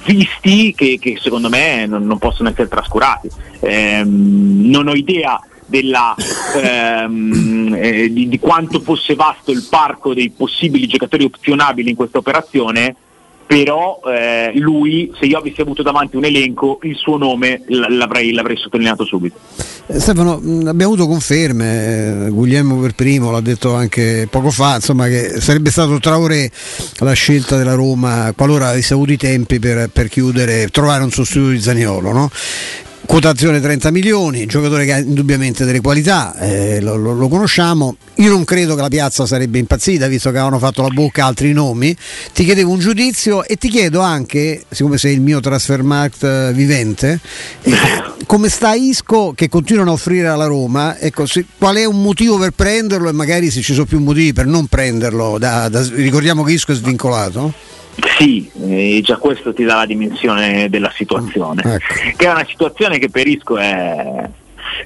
visti 0.04 0.74
che, 0.74 0.98
che 1.00 1.18
secondo 1.22 1.48
me 1.48 1.86
non, 1.86 2.04
non, 2.04 2.18
possono 2.18 2.48
essere 2.48 2.66
trascurati. 2.66 3.30
Ehm, 3.60 4.62
non 4.64 4.88
ho 4.88 4.94
idea 4.94 5.40
della, 5.66 6.16
ehm, 6.60 7.76
eh, 7.80 8.12
di, 8.12 8.26
di, 8.26 8.38
quanto 8.40 8.80
fosse 8.80 9.14
vasto 9.14 9.52
il 9.52 9.64
parco 9.70 10.14
dei 10.14 10.30
possibili 10.30 10.88
giocatori 10.88 11.22
opzionabili 11.22 11.90
in 11.90 11.94
questa 11.94 12.18
operazione, 12.18 12.96
però 13.46 14.00
eh, 14.06 14.52
lui, 14.54 15.12
se 15.18 15.26
io 15.26 15.38
avessi 15.38 15.60
avuto 15.60 15.82
davanti 15.82 16.16
un 16.16 16.24
elenco, 16.24 16.78
il 16.82 16.96
suo 16.96 17.16
nome 17.16 17.62
l'avrei, 17.68 18.32
l'avrei 18.32 18.56
sottolineato 18.56 19.04
subito. 19.04 19.36
Eh, 19.86 20.00
Stefano, 20.00 20.34
abbiamo 20.34 20.92
avuto 20.92 21.06
conferme, 21.06 22.26
eh, 22.26 22.30
Guglielmo 22.30 22.78
per 22.80 22.94
primo 22.94 23.30
l'ha 23.30 23.40
detto 23.40 23.74
anche 23.74 24.26
poco 24.30 24.50
fa, 24.50 24.76
insomma, 24.76 25.06
che 25.08 25.40
sarebbe 25.40 25.70
stato 25.70 25.98
Traoré 25.98 26.50
la 26.98 27.12
scelta 27.12 27.56
della 27.56 27.74
Roma 27.74 28.32
qualora 28.34 28.68
avesse 28.68 28.94
avuto 28.94 29.12
i 29.12 29.18
tempi 29.18 29.58
per, 29.58 29.90
per 29.92 30.08
chiudere, 30.08 30.68
trovare 30.68 31.04
un 31.04 31.10
sostituto 31.10 31.50
di 31.50 31.60
Zaniolo. 31.60 32.12
No? 32.12 32.30
Quotazione 33.06 33.60
30 33.60 33.90
milioni, 33.90 34.46
giocatore 34.46 34.84
che 34.84 34.92
ha 34.92 34.98
indubbiamente 34.98 35.64
delle 35.64 35.80
qualità, 35.80 36.36
eh, 36.38 36.80
lo, 36.80 36.96
lo, 36.96 37.12
lo, 37.12 37.28
conosciamo. 37.28 37.96
Io 38.16 38.30
non 38.30 38.44
credo 38.44 38.74
che 38.74 38.80
la 38.80 38.88
piazza 38.88 39.26
sarebbe 39.26 39.58
impazzita, 39.58 40.06
visto 40.06 40.30
che 40.30 40.36
avevano 40.36 40.58
fatto 40.58 40.82
la 40.82 40.88
bocca 40.88 41.24
altri 41.24 41.52
nomi. 41.52 41.96
Ti 42.32 42.44
chiedevo 42.44 42.70
un 42.70 42.78
giudizio 42.78 43.44
e 43.44 43.56
ti 43.56 43.68
chiedo 43.68 44.00
anche, 44.00 44.64
siccome 44.68 44.98
sei 44.98 45.14
il 45.14 45.20
mio 45.20 45.40
transfermarkt 45.40 46.24
eh, 46.24 46.52
vivente, 46.52 47.20
eh, 47.62 47.72
come 48.26 48.48
sta 48.48 48.74
Isco 48.74 49.32
che 49.34 49.48
continuano 49.48 49.90
a 49.90 49.94
offrire 49.94 50.28
alla 50.28 50.46
Roma? 50.46 50.98
Ecco, 50.98 51.26
se, 51.26 51.44
qual 51.58 51.76
è 51.76 51.84
un 51.84 52.02
motivo 52.02 52.38
per 52.38 52.50
prenderlo 52.50 53.08
e 53.08 53.12
magari 53.12 53.50
se 53.50 53.60
ci 53.60 53.74
sono 53.74 53.86
più 53.86 54.00
motivi 54.00 54.32
per 54.32 54.46
non 54.46 54.66
prenderlo? 54.66 55.38
Da, 55.38 55.68
da, 55.68 55.86
ricordiamo 55.92 56.42
che 56.42 56.52
Isco 56.52 56.72
è 56.72 56.74
svincolato. 56.74 57.52
Sì, 58.18 58.50
eh, 58.60 59.00
già 59.02 59.16
questo 59.16 59.52
ti 59.52 59.64
dà 59.64 59.76
la 59.76 59.86
dimensione 59.86 60.68
della 60.68 60.92
situazione, 60.94 61.62
ecco. 61.62 61.94
che 62.16 62.26
è 62.26 62.30
una 62.30 62.46
situazione 62.46 62.98
che 62.98 63.08
per 63.08 63.26
Isco 63.26 63.56
è, 63.56 64.28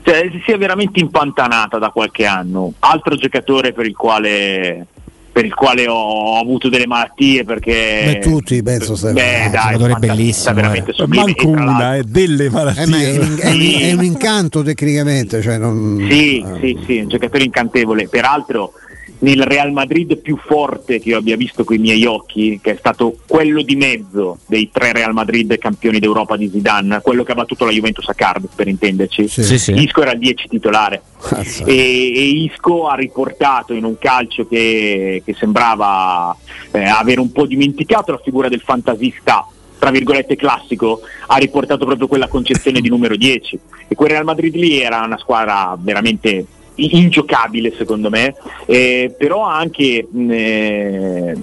cioè, 0.03 0.31
si 0.45 0.53
è 0.53 0.59
veramente 0.59 1.01
impantanata 1.01 1.79
da 1.79 1.91
qualche 1.91 2.27
anno. 2.27 2.73
Altro 2.81 3.17
giocatore 3.17 3.73
per 3.73 3.87
il 3.87 3.97
quale 3.97 4.87
per 5.31 5.47
il 5.47 5.55
quale 5.55 5.87
ho 5.87 6.41
avuto 6.41 6.69
delle 6.69 6.89
malattie 6.89 7.45
perché 7.45 8.19
Beh, 8.19 8.19
tutti 8.19 8.61
penso 8.61 8.95
beh, 9.13 9.45
eh, 9.45 9.51
dai, 9.51 9.77
giocatore 9.77 9.95
bellissimo 10.01 10.55
veramente 10.55 10.91
eh. 10.91 11.07
manco 11.07 11.49
una 11.49 11.95
è 11.95 12.03
delle 12.03 12.51
malattie 12.51 12.83
eh, 12.83 13.15
è, 13.15 13.19
un, 13.19 13.39
è, 13.39 13.51
un, 13.53 13.61
è, 13.61 13.93
un, 13.93 14.05
incanto 14.05 14.65
tecnicamente 14.65 15.41
cioè 15.41 15.59
non... 15.59 16.05
sì, 16.11 16.45
ah. 16.45 16.59
sì, 16.59 16.77
sì, 16.85 16.99
un 16.99 17.09
giocatore 17.09 17.45
incantevole 17.45 18.09
peraltro 18.09 18.73
nel 19.21 19.43
Real 19.43 19.73
Madrid 19.73 20.17
più 20.19 20.37
forte 20.37 21.01
che 21.01 21.09
io 21.11 21.19
abbia 21.19 21.37
visto 21.37 21.65
con 21.65 21.77
i 21.77 21.81
miei 21.81 22.05
occhi, 22.05 22.61
che 22.63 22.73
è 22.73 22.77
stato 22.77 23.19
quello 23.27 23.63
di 23.63 23.75
mezzo 23.75 24.39
dei 24.47 24.71
tre 24.73 24.93
Real 24.93 25.13
Madrid 25.13 25.57
campioni 25.59 25.99
d'Europa 25.99 26.37
di 26.37 26.49
Zidane, 26.49 27.01
quello 27.03 27.25
che 27.25 27.33
ha 27.33 27.35
battuto 27.35 27.65
la 27.65 27.73
Juventus 27.73 28.09
a 28.09 28.15
Cardiff 28.15 28.55
per 28.55 28.69
intenderci. 28.69 29.29
Sì. 29.29 29.43
Sì, 29.43 29.59
sì. 29.59 29.73
Isco 29.73 30.03
era 30.03 30.13
il 30.13 30.19
10 30.19 30.49
titolare 30.49 31.03
e, 31.65 31.75
e, 31.75 32.23
Isco 32.23 32.87
ha 32.87 32.95
riportato 32.95 33.73
in 33.73 33.85
un 33.85 33.99
calcio 33.99 34.47
che, 34.47 35.23
che 35.25 35.35
sembrava 35.35 36.37
eh, 36.71 36.85
avere 36.85 37.21
un 37.21 37.33
po' 37.33 37.47
dimenticato 37.47 38.13
la 38.13 38.21
figura 38.23 38.49
del 38.49 38.61
fantasista 38.61 39.47
tra 39.79 39.91
virgolette 39.91 40.35
classico, 40.35 41.03
ha 41.29 41.37
riportato 41.37 41.87
proprio 41.87 42.09
quella 42.09 42.27
concezione 42.27 42.81
di 42.81 42.89
numero 42.89 43.15
10 43.15 43.61
e 43.87 43.95
quel 43.95 44.11
Real 44.11 44.25
Madrid 44.25 44.55
lì 44.57 44.81
era 44.81 45.03
una 45.03 45.19
squadra 45.19 45.77
veramente 45.79 46.45
ingiocabile 46.79 47.75
secondo 47.77 48.11
me, 48.11 48.35
eh, 48.67 49.15
però 49.17 49.43
anche 49.43 50.07
eh, 50.17 51.37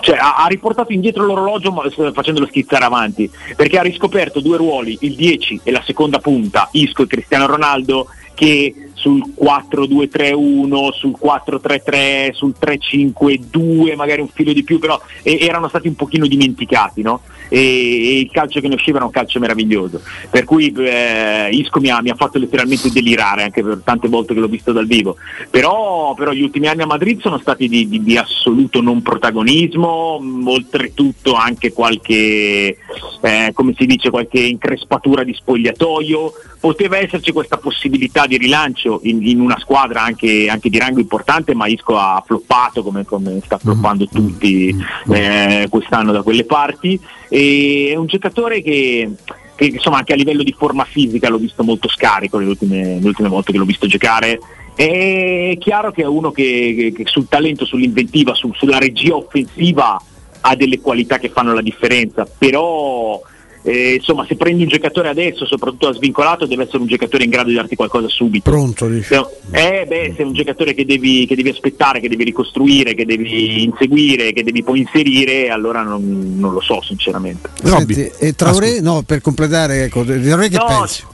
cioè, 0.00 0.16
ha, 0.16 0.36
ha, 0.36 0.46
riportato 0.46 0.92
indietro 0.92 1.24
l'orologio 1.24 1.72
facendolo 2.12 2.46
schizzare 2.46 2.84
avanti, 2.84 3.30
perché 3.56 3.78
ha 3.78 3.82
riscoperto 3.82 4.40
due 4.40 4.56
ruoli, 4.56 4.96
il 5.00 5.14
10 5.14 5.60
e 5.64 5.70
la 5.70 5.82
seconda 5.84 6.18
punta, 6.18 6.68
Isco 6.72 7.02
e 7.02 7.06
Cristiano 7.06 7.46
Ronaldo, 7.46 8.08
che 8.34 8.90
sul 8.94 9.22
4-2-3-1, 9.38 10.92
sul 10.92 11.14
4-3-3, 11.20 12.32
sul 12.32 12.54
3-5-2, 12.58 13.94
magari 13.96 14.20
un 14.20 14.28
filo 14.28 14.52
di 14.52 14.64
più, 14.64 14.78
però 14.78 15.00
eh, 15.22 15.38
erano 15.40 15.68
stati 15.68 15.88
un 15.88 15.94
pochino 15.94 16.26
dimenticati, 16.26 17.02
no? 17.02 17.20
e, 17.48 17.58
e, 17.58 18.18
il 18.20 18.30
calcio 18.30 18.60
che 18.60 18.68
ne 18.68 18.74
usciva 18.74 18.96
era 18.96 19.06
un 19.06 19.12
calcio 19.12 19.38
meraviglioso. 19.38 20.00
Per 20.30 20.44
cui 20.44 20.72
eh, 20.72 21.48
Isco 21.52 21.80
mi 21.80 21.90
ha, 21.90 22.00
mi 22.02 22.10
ha, 22.10 22.14
fatto 22.14 22.38
letteralmente 22.38 22.90
delirare 22.90 23.44
anche 23.44 23.62
per 23.62 23.80
tante 23.84 24.08
volte 24.08 24.34
che 24.34 24.40
l'ho 24.40 24.48
visto 24.48 24.72
dal 24.72 24.86
vivo. 24.86 25.16
Però, 25.50 26.14
però 26.14 26.32
gli 26.32 26.42
ultimi 26.42 26.66
anni 26.66 26.82
a 26.82 26.86
Madrid 26.86 27.20
sono 27.20 27.38
stati 27.38 27.68
di, 27.68 27.88
di, 27.88 28.02
di 28.02 28.16
assoluto 28.16 28.80
non 28.80 29.02
protagonismo, 29.02 30.20
oltretutto 30.44 31.34
anche 31.34 31.72
qualche, 31.72 32.76
eh, 33.20 33.50
come 33.52 33.74
si 33.76 33.86
dice, 33.86 34.10
qualche 34.10 34.40
increspatura 34.40 35.22
di 35.22 35.34
spogliatoio. 35.34 36.32
Poteva 36.60 36.96
esserci 36.96 37.30
questa 37.30 37.58
possibilità 37.58 38.26
di 38.26 38.38
rilancio 38.38 38.83
in, 39.02 39.26
in 39.26 39.40
una 39.40 39.58
squadra 39.58 40.02
anche, 40.02 40.48
anche, 40.48 40.68
di 40.68 40.78
rango 40.78 41.00
importante, 41.00 41.54
ma 41.54 41.66
Isco 41.66 41.96
ha 41.96 42.22
floppato 42.24 42.82
come, 42.82 43.04
come 43.04 43.40
sta 43.44 43.58
floppando 43.58 44.04
mm-hmm. 44.04 44.26
tutti 44.26 44.74
mm-hmm. 44.74 45.12
eh, 45.12 45.66
quest'anno 45.68 46.12
da 46.12 46.22
quelle 46.22 46.44
parti. 46.44 46.98
E 47.28 47.90
è 47.92 47.96
un 47.96 48.06
giocatore 48.06 48.62
che, 48.62 49.10
che 49.54 49.64
insomma 49.66 49.98
anche 49.98 50.12
a 50.12 50.16
livello 50.16 50.42
di 50.42 50.54
forma 50.56 50.84
fisica 50.84 51.28
l'ho 51.28 51.38
visto 51.38 51.62
molto 51.62 51.88
scarico 51.88 52.38
le 52.38 52.46
ultime, 52.46 52.98
le 53.00 53.06
ultime 53.06 53.28
volte 53.28 53.52
che 53.52 53.58
l'ho 53.58 53.64
visto 53.64 53.86
giocare. 53.86 54.38
È 54.74 55.56
chiaro 55.58 55.92
che 55.92 56.02
è 56.02 56.06
uno 56.06 56.32
che, 56.32 56.92
che 56.94 57.04
sul 57.06 57.28
talento, 57.28 57.64
sull'inventiva, 57.64 58.34
su, 58.34 58.52
sulla 58.54 58.78
regia 58.78 59.14
offensiva 59.14 60.00
ha 60.46 60.56
delle 60.56 60.80
qualità 60.80 61.18
che 61.18 61.30
fanno 61.30 61.54
la 61.54 61.62
differenza, 61.62 62.26
però 62.26 63.20
eh, 63.66 63.94
insomma, 63.94 64.26
se 64.26 64.36
prendi 64.36 64.64
un 64.64 64.68
giocatore 64.68 65.08
adesso, 65.08 65.46
soprattutto 65.46 65.88
a 65.88 65.94
svincolato, 65.94 66.44
deve 66.44 66.64
essere 66.64 66.78
un 66.78 66.86
giocatore 66.86 67.24
in 67.24 67.30
grado 67.30 67.48
di 67.48 67.54
darti 67.54 67.76
qualcosa 67.76 68.08
subito. 68.08 68.50
Pronto, 68.50 68.86
dici. 68.88 69.14
Eh, 69.14 69.86
beh, 69.88 70.12
sei 70.14 70.26
un 70.26 70.34
giocatore 70.34 70.74
che 70.74 70.84
devi, 70.84 71.26
che 71.26 71.34
devi, 71.34 71.48
aspettare, 71.48 72.00
che 72.00 72.10
devi 72.10 72.24
ricostruire, 72.24 72.92
che 72.92 73.06
devi 73.06 73.62
inseguire, 73.62 74.34
che 74.34 74.44
devi 74.44 74.62
poi 74.62 74.80
inserire, 74.80 75.48
allora 75.48 75.82
non, 75.82 76.34
non 76.36 76.52
lo 76.52 76.60
so, 76.60 76.82
sinceramente. 76.82 77.48
Senti, 77.62 78.10
e 78.18 78.34
Traoré, 78.34 78.80
no, 78.82 79.02
per 79.02 79.22
completare, 79.22 79.84
ecco, 79.84 80.04
Traoré 80.04 80.50
che 80.50 80.58
no, 80.58 80.66
pensi? 80.66 81.04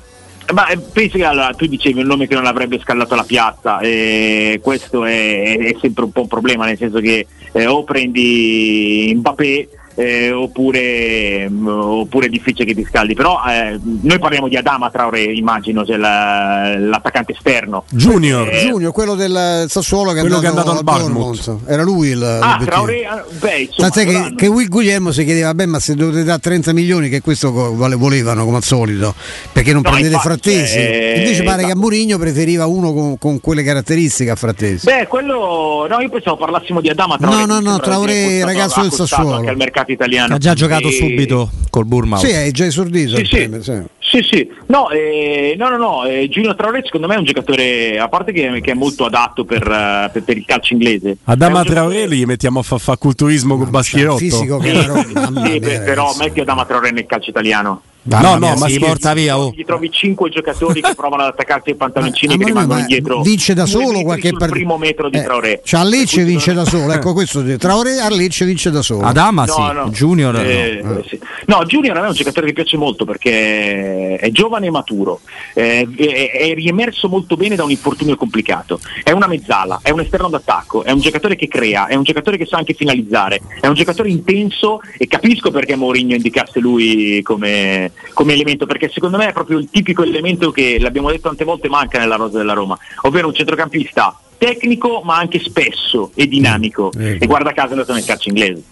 Ma 0.52 0.66
eh, 0.66 0.78
penso 0.78 1.18
che 1.18 1.24
allora, 1.24 1.54
tu 1.54 1.66
dicevi 1.66 2.00
un 2.00 2.08
nome 2.08 2.26
che 2.26 2.34
non 2.34 2.46
avrebbe 2.46 2.80
scallato 2.80 3.14
la 3.14 3.22
piazza 3.22 3.78
e 3.78 4.58
questo 4.60 5.04
è, 5.04 5.56
è 5.56 5.76
sempre 5.80 6.02
un 6.02 6.10
po' 6.10 6.22
un 6.22 6.26
problema, 6.26 6.64
nel 6.66 6.76
senso 6.76 6.98
che 6.98 7.28
eh, 7.52 7.66
o 7.66 7.84
prendi 7.84 9.12
Mbappé 9.14 9.68
eh, 10.00 10.32
oppure, 10.32 11.46
mh, 11.48 11.54
mm, 11.54 11.68
oppure, 11.68 12.26
è 12.26 12.28
difficile 12.30 12.64
che 12.64 12.74
ti 12.74 12.86
scaldi. 12.88 13.14
Però 13.14 13.38
eh, 13.46 13.78
noi 13.82 14.18
parliamo 14.18 14.48
di 14.48 14.56
Adama 14.56 14.90
Traore, 14.90 15.22
immagino, 15.22 15.84
cioè 15.84 15.98
la, 15.98 16.74
l'attaccante 16.78 17.32
esterno. 17.32 17.84
Junior, 17.90 18.48
eh, 18.48 18.60
Junior, 18.66 18.92
quello 18.92 19.14
del 19.14 19.66
Sassuolo 19.68 20.12
che, 20.12 20.20
quello 20.20 20.40
è 20.40 20.46
andato, 20.46 20.54
che 20.54 20.56
è 20.56 20.70
andato 20.70 20.78
al 20.78 20.84
Bournemouth. 20.84 21.56
Era 21.66 21.82
lui 21.82 22.08
il. 22.08 22.22
Ah, 22.22 22.58
Traore, 22.64 23.04
ah, 23.04 23.24
beh, 23.28 23.58
insomma, 23.58 23.90
Tant'è 23.90 24.06
che, 24.06 24.34
che 24.36 24.46
Guglielmo 24.46 25.12
si 25.12 25.24
chiedeva, 25.24 25.52
beh, 25.52 25.66
ma 25.66 25.78
se 25.78 25.94
dovete 25.94 26.24
dare 26.24 26.40
30 26.40 26.72
milioni, 26.72 27.10
che 27.10 27.20
questo 27.20 27.52
volevano 27.52 28.44
come 28.44 28.56
al 28.56 28.62
solito, 28.62 29.14
perché 29.52 29.72
non 29.74 29.82
no, 29.84 29.90
prendete 29.90 30.14
infatti, 30.14 30.28
Frattesi? 30.40 30.78
Eh, 30.78 31.14
Invece 31.18 31.42
pare 31.42 31.64
che 31.64 31.72
a 31.72 31.76
Mourinho 31.76 32.16
preferiva 32.16 32.64
uno 32.64 32.94
con, 32.94 33.18
con, 33.18 33.40
quelle 33.40 33.62
caratteristiche 33.62 34.30
a 34.30 34.36
Frattesi. 34.36 34.86
Beh, 34.86 35.06
quello. 35.08 35.86
No, 35.88 36.00
io 36.00 36.08
pensavo 36.08 36.38
parlassimo 36.38 36.80
di 36.80 36.88
Adama 36.88 37.18
Traore. 37.18 37.44
No, 37.44 37.60
no, 37.60 37.70
no, 37.70 37.78
Traore, 37.80 38.42
ragazzo 38.44 38.80
del 38.80 38.92
Sassuolo. 38.92 39.36
Anche 39.36 39.50
al 39.50 39.56
mercato 39.56 39.89
italiano. 39.92 40.34
Ha 40.34 40.38
già 40.38 40.54
giocato 40.54 40.88
e... 40.88 40.92
subito 40.92 41.50
col 41.70 41.86
Bournemouth. 41.86 42.24
Sì, 42.24 42.30
è 42.32 42.50
già 42.50 42.66
esordito. 42.66 43.16
Sì, 43.16 43.24
sì. 43.24 43.58
sì. 43.60 43.82
Sì, 44.10 44.26
sì, 44.28 44.50
no, 44.66 44.90
eh, 44.90 45.54
no, 45.56 45.68
no, 45.68 45.76
no 45.76 46.04
eh, 46.04 46.28
Giulio 46.28 46.56
Traoré 46.56 46.82
secondo 46.84 47.06
me 47.06 47.14
è 47.14 47.18
un 47.18 47.24
giocatore, 47.24 47.96
a 47.96 48.08
parte 48.08 48.32
che, 48.32 48.60
che 48.60 48.72
è 48.72 48.74
molto 48.74 49.04
adatto 49.04 49.44
per, 49.44 49.62
uh, 49.62 50.10
per, 50.10 50.24
per, 50.24 50.36
il 50.36 50.44
calcio 50.44 50.72
inglese. 50.72 51.18
Adama 51.22 51.62
Traoré 51.62 52.08
gli 52.08 52.24
mettiamo 52.24 52.58
a 52.58 52.62
fare 52.62 52.80
fa 52.80 52.96
culturismo 52.96 53.56
con 53.56 53.70
Baschirotto. 53.70 54.18
Fisico 54.18 54.58
che 54.58 54.74
sì, 54.82 55.52
sì, 55.52 55.60
però 55.60 56.12
metti 56.18 56.40
Adama 56.40 56.64
Traoré 56.64 56.90
nel 56.90 57.06
calcio 57.06 57.30
italiano. 57.30 57.82
No, 58.18 58.36
no, 58.36 58.56
ma 58.56 58.68
si 58.68 58.78
porta 58.78 59.12
via. 59.12 59.38
Oh. 59.38 59.52
Gli 59.54 59.64
trovi 59.64 59.90
cinque 59.90 60.30
giocatori 60.30 60.80
che 60.80 60.94
provano 60.94 61.22
ad 61.22 61.28
attaccarsi 61.28 61.70
ai 61.70 61.76
pantaloncini 61.76 62.34
ah, 62.34 62.36
che 62.36 62.44
rimangono 62.44 62.80
indietro. 62.80 63.20
Vince 63.20 63.54
da 63.54 63.66
solo 63.66 64.02
qualche 64.02 64.30
partita. 64.30 64.50
primo 64.50 64.76
metro 64.78 65.08
di 65.08 65.18
eh, 65.18 65.22
Traoré. 65.22 65.60
Cioè 65.64 65.80
a 65.80 65.84
Lecce 65.84 66.24
vince 66.24 66.52
da 66.52 66.64
solo. 66.64 66.92
Ecco 66.92 67.12
questo. 67.12 67.44
Traoré 67.56 68.00
a 68.00 68.08
Lecce 68.08 68.44
vince 68.44 68.70
da 68.70 68.82
solo. 68.82 69.06
Adama 69.06 69.44
no, 69.44 69.52
sì, 69.52 69.60
no. 69.60 69.88
Junior. 69.90 70.36
Eh, 70.36 70.80
no. 70.82 70.98
Eh, 70.98 71.04
sì. 71.08 71.20
no, 71.46 71.64
Junior 71.64 71.96
a 71.96 72.00
me 72.00 72.06
è 72.06 72.08
un 72.10 72.14
giocatore 72.14 72.46
che 72.46 72.52
piace 72.52 72.76
molto 72.76 73.04
perché 73.04 74.16
è 74.16 74.30
giovane 74.30 74.66
e 74.66 74.70
maturo. 74.70 75.20
Eh, 75.54 75.88
è, 75.96 76.30
è, 76.30 76.54
riemerso 76.54 77.08
molto 77.08 77.36
bene 77.36 77.54
da 77.54 77.64
un 77.64 77.70
infortunio 77.70 78.16
complicato. 78.16 78.80
È 79.02 79.12
una 79.12 79.26
mezzala, 79.26 79.80
è 79.82 79.90
un 79.90 80.00
esterno 80.00 80.28
d'attacco, 80.28 80.82
è 80.82 80.90
un 80.90 81.00
giocatore 81.00 81.36
che 81.36 81.48
crea, 81.48 81.86
è 81.86 81.94
un 81.94 82.02
giocatore 82.02 82.36
che 82.36 82.46
sa 82.46 82.56
anche 82.56 82.74
finalizzare, 82.74 83.40
è 83.60 83.66
un 83.66 83.74
giocatore 83.74 84.08
intenso 84.08 84.80
e 84.98 85.06
capisco 85.06 85.50
perché 85.50 85.76
Mourinho 85.76 86.14
indicasse 86.14 86.60
lui 86.60 87.22
come, 87.22 87.92
come 88.12 88.32
elemento 88.32 88.66
perché 88.66 88.90
secondo 88.92 89.16
me 89.16 89.28
è 89.28 89.32
proprio 89.32 89.58
il 89.58 89.68
tipico 89.70 90.02
elemento 90.02 90.50
che 90.50 90.78
l'abbiamo 90.78 91.10
detto 91.10 91.28
tante 91.28 91.44
volte 91.44 91.68
manca 91.68 91.98
nella 91.98 92.16
rosa 92.16 92.38
della 92.38 92.52
Roma, 92.52 92.78
ovvero 93.02 93.28
un 93.28 93.34
centrocampista 93.34 94.18
tecnico 94.38 95.02
ma 95.04 95.16
anche 95.16 95.38
spesso 95.38 96.12
e 96.14 96.26
dinamico 96.26 96.90
mm, 96.96 97.16
e 97.20 97.26
guarda 97.26 97.52
caso 97.52 97.68
è 97.68 97.72
andato 97.72 97.92
nel 97.92 98.04
calcio 98.04 98.28
inglese. 98.28 98.62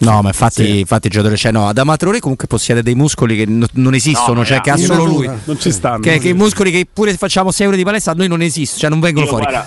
No, 0.00 0.22
ma 0.22 0.28
infatti, 0.28 0.64
sì. 0.64 0.78
infatti 0.78 1.08
il 1.08 1.12
giocatore 1.12 1.36
c'è. 1.36 1.50
No, 1.50 1.68
Adama 1.68 1.96
Traoré 1.96 2.20
comunque 2.20 2.46
possiede 2.46 2.82
dei 2.82 2.94
muscoli 2.94 3.36
che 3.36 3.44
no, 3.46 3.66
non 3.72 3.94
esistono, 3.94 4.38
no, 4.38 4.44
cioè 4.46 4.60
che 4.60 4.70
ha 4.70 4.76
solo 4.76 5.04
lui. 5.04 5.28
Non 5.44 5.58
ci 5.58 5.70
stanno. 5.70 5.98
Che, 6.00 6.18
che 6.18 6.28
i 6.28 6.34
muscoli 6.34 6.70
che 6.70 6.86
pure 6.90 7.14
facciamo 7.16 7.50
6 7.50 7.66
euro 7.66 7.76
di 7.76 7.84
palestra 7.84 8.12
a 8.12 8.14
noi 8.14 8.28
non 8.28 8.40
esistono, 8.40 8.80
cioè 8.80 8.90
non 8.90 9.00
vengono 9.00 9.26
Io, 9.26 9.30
fuori. 9.30 9.44
Guarda, 9.44 9.66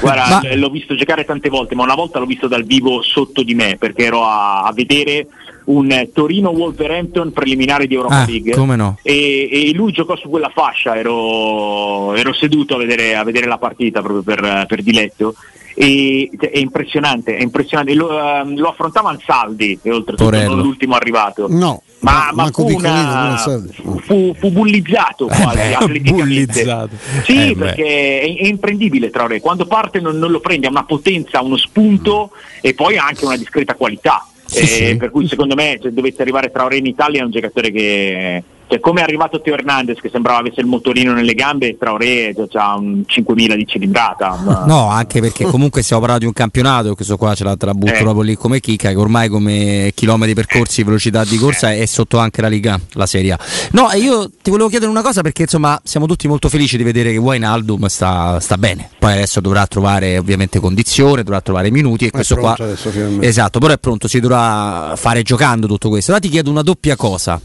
guarda 0.00 0.40
ma... 0.42 0.54
l'ho 0.54 0.70
visto 0.70 0.94
giocare 0.94 1.24
tante 1.24 1.48
volte, 1.48 1.74
ma 1.74 1.82
una 1.82 1.96
volta 1.96 2.20
l'ho 2.20 2.26
visto 2.26 2.46
dal 2.46 2.62
vivo 2.62 3.02
sotto 3.02 3.42
di 3.42 3.54
me 3.54 3.76
perché 3.76 4.04
ero 4.04 4.24
a, 4.24 4.62
a 4.62 4.72
vedere 4.72 5.26
un 5.64 6.08
Torino-Wolverhampton 6.12 7.32
preliminare 7.32 7.86
di 7.86 7.94
Europa 7.94 8.22
ah, 8.22 8.26
League 8.26 8.54
no. 8.76 8.98
e, 9.02 9.48
e, 9.50 9.72
lui 9.72 9.92
giocò 9.92 10.16
su 10.16 10.28
quella 10.28 10.50
fascia, 10.54 10.96
ero, 10.96 12.14
ero 12.14 12.32
seduto 12.34 12.74
a 12.74 12.78
vedere, 12.78 13.14
a 13.14 13.24
vedere, 13.24 13.46
la 13.46 13.58
partita 13.58 14.02
proprio 14.02 14.22
per, 14.22 14.66
per 14.66 14.82
diletto 14.82 15.34
e, 15.74 16.30
è 16.38 16.58
impressionante, 16.58 17.36
è 17.36 17.42
impressionante. 17.42 17.94
Lo, 17.94 18.08
uh, 18.08 18.48
lo 18.56 18.68
affrontava 18.68 19.10
Ansaldi, 19.10 19.78
e 19.82 19.90
oltretutto 19.90 20.30
non 20.30 20.60
l'ultimo 20.60 20.94
arrivato. 20.94 21.46
No, 21.48 21.82
ma, 22.00 22.30
ma 22.32 22.50
fu, 22.50 22.66
una, 22.68 23.36
fu, 23.36 24.34
fu, 24.38 24.50
bullizzato 24.50 25.28
eh 25.28 25.42
quasi 25.42 25.58
eh 25.58 26.00
beh, 26.00 26.00
bullizzato. 26.12 26.96
Sì, 27.24 27.50
eh 27.50 27.56
perché 27.56 28.20
è, 28.20 28.36
è, 28.36 28.46
imprendibile 28.46 29.10
Traoré, 29.10 29.40
quando 29.40 29.66
parte 29.66 30.00
non, 30.00 30.18
non, 30.18 30.30
lo 30.30 30.40
prende, 30.40 30.66
ha 30.66 30.70
una 30.70 30.84
potenza, 30.84 31.42
uno 31.42 31.56
spunto 31.56 32.30
e 32.60 32.74
poi 32.74 32.96
ha 32.96 33.06
anche 33.06 33.24
una 33.24 33.36
discreta 33.36 33.74
qualità. 33.74 34.26
Sì, 34.54 34.62
eh, 34.62 34.66
sì. 34.66 34.96
Per 34.96 35.10
cui 35.10 35.26
secondo 35.26 35.54
me 35.54 35.78
se 35.82 35.92
dovesse 35.92 36.22
arrivare 36.22 36.50
Traoré 36.50 36.76
in 36.76 36.86
Italia 36.86 37.20
è 37.20 37.24
un 37.24 37.30
giocatore 37.30 37.70
che 37.70 38.42
cioè, 38.66 38.80
come 38.80 39.00
è 39.00 39.02
arrivato 39.02 39.40
Teo 39.40 39.54
Hernandez 39.54 40.00
che 40.00 40.08
sembrava 40.08 40.38
avesse 40.38 40.60
il 40.60 40.66
motorino 40.66 41.12
nelle 41.12 41.34
gambe, 41.34 41.76
Traoré 41.78 42.34
ha 42.52 42.76
un 42.76 43.04
5.000 43.06 43.54
di 43.54 43.66
cilindrata. 43.66 44.36
Ma... 44.42 44.64
No, 44.74 44.88
anche 44.88 45.20
perché 45.20 45.44
comunque 45.44 45.82
stiamo 45.82 46.00
parlando 46.00 46.26
di 46.26 46.32
un 46.34 46.36
campionato, 46.36 46.94
questo 46.94 47.16
qua 47.16 47.34
ce 47.34 47.44
la, 47.44 47.56
te 47.56 47.66
la 47.66 47.74
butto 47.74 47.92
eh. 47.92 47.98
proprio 47.98 48.22
lì 48.22 48.34
come 48.34 48.60
chicca, 48.60 48.88
che 48.88 48.96
ormai 48.96 49.28
come 49.28 49.92
chilometri 49.94 50.34
percorsi, 50.34 50.82
velocità 50.82 51.24
di 51.24 51.36
corsa 51.36 51.72
è 51.72 51.84
sotto 51.84 52.18
anche 52.18 52.40
la 52.40 52.48
Liga, 52.48 52.80
la 52.92 53.06
Serie 53.06 53.32
A. 53.32 53.38
No, 53.72 53.90
io 53.92 54.30
ti 54.42 54.50
volevo 54.50 54.68
chiedere 54.68 54.90
una 54.90 55.02
cosa 55.02 55.20
perché 55.20 55.42
insomma 55.42 55.78
siamo 55.84 56.06
tutti 56.06 56.26
molto 56.26 56.48
felici 56.48 56.76
di 56.76 56.82
vedere 56.82 57.12
che 57.12 57.18
Wijnaldum 57.18 57.86
sta, 57.86 58.40
sta 58.40 58.56
bene, 58.56 58.88
poi 58.98 59.12
adesso 59.12 59.40
dovrà 59.40 59.66
trovare 59.66 60.16
ovviamente 60.18 60.58
condizione, 60.58 61.22
dovrà 61.22 61.40
trovare 61.40 61.70
minuti 61.70 62.06
e 62.06 62.08
è 62.08 62.10
questo 62.10 62.36
qua... 62.36 62.56
Adesso, 62.58 62.90
esatto, 63.20 63.58
però 63.58 63.74
è 63.74 63.78
pronto, 63.78 64.08
si 64.08 64.20
dovrà 64.20 64.94
fare 64.96 65.22
giocando 65.22 65.66
tutto 65.66 65.90
questo. 65.90 66.12
Ora 66.12 66.20
ti 66.20 66.28
chiedo 66.28 66.50
una 66.50 66.62
doppia 66.62 66.96
cosa. 66.96 67.40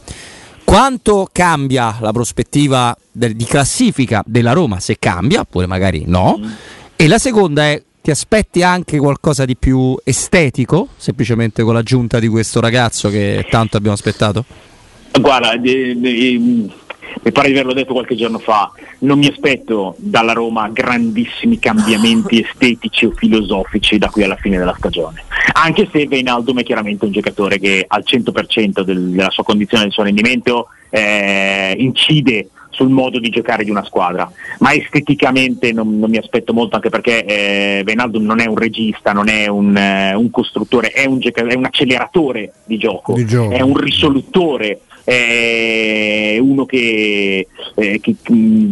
Quanto 0.69 1.27
cambia 1.31 1.97
la 1.99 2.11
prospettiva 2.11 2.95
del, 3.11 3.35
di 3.35 3.43
classifica 3.43 4.21
della 4.23 4.51
Roma? 4.51 4.79
Se 4.79 4.97
cambia, 4.99 5.39
oppure 5.39 5.65
magari 5.65 6.03
no. 6.05 6.37
Mm. 6.39 6.51
E 6.95 7.07
la 7.07 7.17
seconda 7.17 7.63
è 7.63 7.81
ti 7.99 8.11
aspetti 8.11 8.61
anche 8.61 8.99
qualcosa 8.99 9.45
di 9.45 9.57
più 9.57 9.97
estetico, 10.03 10.89
semplicemente 10.95 11.63
con 11.63 11.73
l'aggiunta 11.73 12.19
di 12.19 12.27
questo 12.27 12.59
ragazzo 12.59 13.09
che 13.09 13.47
tanto 13.49 13.77
abbiamo 13.77 13.95
aspettato? 13.95 14.45
Guarda, 15.19 15.53
mi 15.57 17.31
pare 17.31 17.47
di 17.47 17.53
averlo 17.53 17.73
detto 17.73 17.93
qualche 17.93 18.15
giorno 18.15 18.37
fa, 18.37 18.71
non 18.99 19.17
mi 19.17 19.25
aspetto 19.25 19.95
dalla 19.97 20.33
Roma 20.33 20.69
grandissimi 20.69 21.57
cambiamenti 21.57 22.41
estetici 22.47 23.05
o 23.05 23.11
filosofici 23.15 23.97
da 23.97 24.09
qui 24.09 24.21
alla 24.21 24.35
fine 24.35 24.59
della 24.59 24.75
stagione, 24.77 25.23
anche 25.61 25.87
se 25.91 26.07
Veinaldum 26.07 26.59
è 26.59 26.63
chiaramente 26.63 27.05
un 27.05 27.11
giocatore 27.11 27.59
che 27.59 27.85
al 27.87 28.03
100% 28.05 28.81
del, 28.81 29.09
della 29.09 29.29
sua 29.29 29.43
condizione, 29.43 29.83
del 29.83 29.91
suo 29.91 30.03
rendimento 30.03 30.67
eh, 30.89 31.75
incide 31.77 32.49
sul 32.69 32.89
modo 32.89 33.19
di 33.19 33.29
giocare 33.29 33.65
di 33.65 33.71
una 33.71 33.83
squadra, 33.83 34.31
ma 34.59 34.73
esteticamente 34.73 35.73
non, 35.73 35.99
non 35.99 36.09
mi 36.09 36.17
aspetto 36.17 36.53
molto 36.53 36.75
anche 36.75 36.89
perché 36.89 37.25
eh, 37.25 37.81
Venaldo 37.83 38.19
non 38.19 38.39
è 38.39 38.45
un 38.45 38.55
regista, 38.55 39.11
non 39.11 39.27
è 39.27 39.47
un, 39.47 39.75
eh, 39.75 40.13
un 40.15 40.29
costruttore, 40.29 40.89
è 40.91 41.05
un, 41.05 41.19
è 41.21 41.53
un, 41.55 41.65
acceleratore 41.65 42.53
di 42.63 42.77
gioco, 42.77 43.13
di 43.13 43.25
gioco, 43.25 43.51
è 43.53 43.59
un 43.61 43.75
risolutore 43.75 44.81
è 45.09 46.37
uno 46.39 46.65
che, 46.65 47.47
eh, 47.73 47.99
che, 47.99 48.15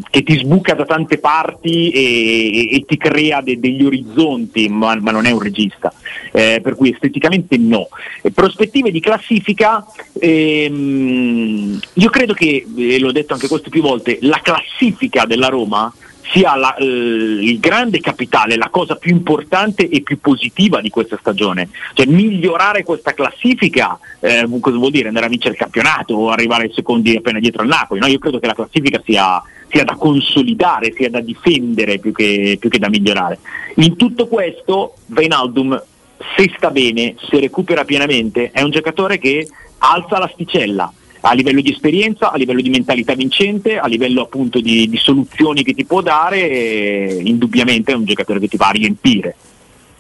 che, 0.08 0.24
ti 0.24 0.38
sbuca 0.38 0.76
da 0.76 0.86
tante 0.86 1.18
parti 1.18 1.90
e, 1.90 2.76
e 2.76 2.86
ti 2.86 2.96
crea 2.96 3.42
de, 3.42 3.60
degli 3.60 3.84
orizzonti, 3.84 4.70
ma, 4.70 4.96
ma, 5.00 5.10
non 5.10 5.26
è 5.26 5.32
un 5.32 5.40
regista, 5.40 5.92
eh, 6.32 6.60
per 6.62 6.76
cui 6.76 6.92
esteticamente 6.92 7.58
no. 7.58 7.88
Prospettive 8.36 8.92
di 8.92 9.00
classifica, 9.00 9.84
ehm, 10.20 11.80
io 11.94 12.10
credo 12.12 12.34
che, 12.34 12.68
e 12.76 13.00
l'ho 13.00 13.12
detto 13.12 13.34
anche 13.34 13.48
questo 13.48 13.72
più 13.72 13.82
volte, 13.82 14.20
la 14.22 14.40
classifica 14.44 15.26
della 15.26 15.48
Roma 15.48 15.92
sia 16.32 16.56
la, 16.56 16.76
eh, 16.76 16.86
il 16.86 17.60
grande 17.60 18.00
capitale, 18.00 18.58
la 18.58 18.70
cosa 18.70 18.96
più 18.96 19.12
importante 19.12 19.88
e 19.88 20.02
più 20.02 20.20
positiva 20.20 20.82
di 20.82 20.90
questa 20.90 21.18
stagione. 21.20 21.70
Cioè 21.94 22.06
migliorare 22.06 22.84
questa 22.84 23.14
classifica, 23.14 23.98
eh, 24.20 24.48
cosa 24.60 24.78
vuol 24.78 24.92
dire? 24.92 25.08
Andare 25.08 25.26
a 25.26 25.30
vincere 25.30 25.54
il 25.54 25.60
campionato 25.60 26.16
o 26.16 26.30
arrivare 26.30 26.64
ai 26.64 26.74
secondi 26.74 27.16
appena 27.16 27.40
dietro 27.40 27.62
al 27.62 27.68
Napoli. 27.68 28.00
No? 28.00 28.08
Io 28.08 28.20
credo 28.20 28.40
che 28.40 28.48
la 28.48 28.54
classifica 28.54 29.02
sia, 29.06 29.42
sia 29.70 29.84
da 29.84 29.96
consolidare, 29.96 30.94
sia 30.94 31.10
da 31.10 31.22
difendere 31.22 32.00
più 32.00 32.12
che, 32.12 32.58
più 32.60 32.70
che 32.70 32.80
da 32.80 32.90
migliorare. 32.90 33.40
In 33.76 33.96
tutto 33.96 34.28
questo, 34.28 34.96
Veinaldum, 35.08 35.82
se 36.36 36.52
sta 36.56 36.72
bene, 36.72 37.16
se 37.30 37.40
recupera 37.40 37.86
pienamente, 37.86 38.52
è 38.52 38.62
un 38.62 38.72
giocatore 38.72 39.18
che 39.18 39.48
alza 39.80 40.18
l'asticella 40.18 40.92
a 41.22 41.34
livello 41.34 41.62
di 41.62 41.72
esperienza, 41.72 42.32
a 42.32 42.38
livello 42.38 42.62
di 42.62 42.70
mentalità 42.70 43.14
vincente, 43.14 43.78
a 43.78 43.88
livello 43.88 44.22
appunto 44.22 44.60
di, 44.60 44.90
di 44.90 44.98
soluzioni 44.98 45.64
che 45.64 45.74
ti 45.74 45.86
può 45.86 46.02
dare, 46.02 47.20
indubbiamente 47.24 47.92
è 47.92 47.96
un 47.96 48.06
giocatore 48.06 48.40
che 48.40 48.48
ti 48.48 48.58
va 48.58 48.68
a 48.68 48.72
riempire 48.72 49.36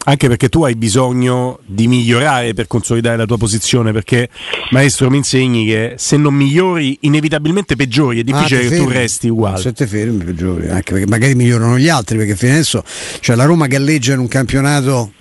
anche 0.08 0.30
perché 0.30 0.47
tu 0.47 0.63
hai 0.63 0.75
bisogno 0.75 1.60
di 1.65 1.88
migliorare 1.88 2.53
per 2.53 2.65
consolidare 2.67 3.17
la 3.17 3.25
tua 3.25 3.38
posizione, 3.38 3.91
perché 3.91 4.30
maestro 4.71 5.10
mi 5.10 5.17
insegni 5.17 5.65
che 5.65 5.95
se 5.97 6.15
non 6.15 6.34
migliori 6.34 6.97
inevitabilmente 7.01 7.75
peggiori, 7.75 8.21
è 8.21 8.23
difficile 8.23 8.60
ah, 8.60 8.62
che 8.63 8.67
fermi. 8.69 8.86
tu 8.86 8.91
resti 8.91 9.27
uguale. 9.27 9.58
Se 9.58 9.73
te 9.73 9.86
fermi 9.86 10.23
peggiori, 10.23 10.69
anche 10.69 10.93
perché 10.93 11.08
magari 11.08 11.36
migliorano 11.36 11.77
gli 11.77 11.89
altri, 11.89 12.15
perché 12.17 12.38
fino 12.38 12.53
adesso 12.53 12.84
cioè, 13.19 13.36
la 13.36 13.43
Roma 13.43 13.67
galleggia 13.67 14.13
in 14.13 14.19
un 14.19 14.30
campionato 14.30 15.12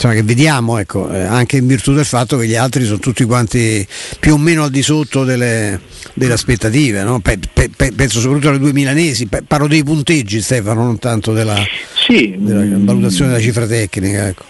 insomma, 0.00 0.14
che 0.14 0.22
vediamo, 0.22 0.78
ecco, 0.78 1.10
eh, 1.10 1.20
anche 1.20 1.58
in 1.58 1.66
virtù 1.66 1.92
del 1.92 2.06
fatto 2.06 2.38
che 2.38 2.46
gli 2.46 2.54
altri 2.54 2.84
sono 2.84 2.98
tutti 2.98 3.24
quanti 3.24 3.86
più 4.18 4.32
o 4.32 4.38
meno 4.38 4.64
al 4.64 4.70
di 4.70 4.82
sotto 4.82 5.24
delle, 5.24 5.78
delle 6.14 6.32
aspettative. 6.32 7.02
No? 7.02 7.20
Pe, 7.20 7.38
pe, 7.52 7.70
penso 7.94 8.20
soprattutto 8.20 8.48
alle 8.48 8.58
due 8.58 8.72
milanesi, 8.72 9.28
parlo 9.46 9.66
dei 9.66 9.84
punteggi 9.84 10.40
Stefano, 10.40 10.84
non 10.84 10.98
tanto 10.98 11.32
della, 11.32 11.56
sì. 11.94 12.34
della 12.38 12.78
valutazione 12.78 13.32
della 13.32 13.42
cifra 13.42 13.66
tecnica. 13.66 14.28
Ecco. 14.28 14.44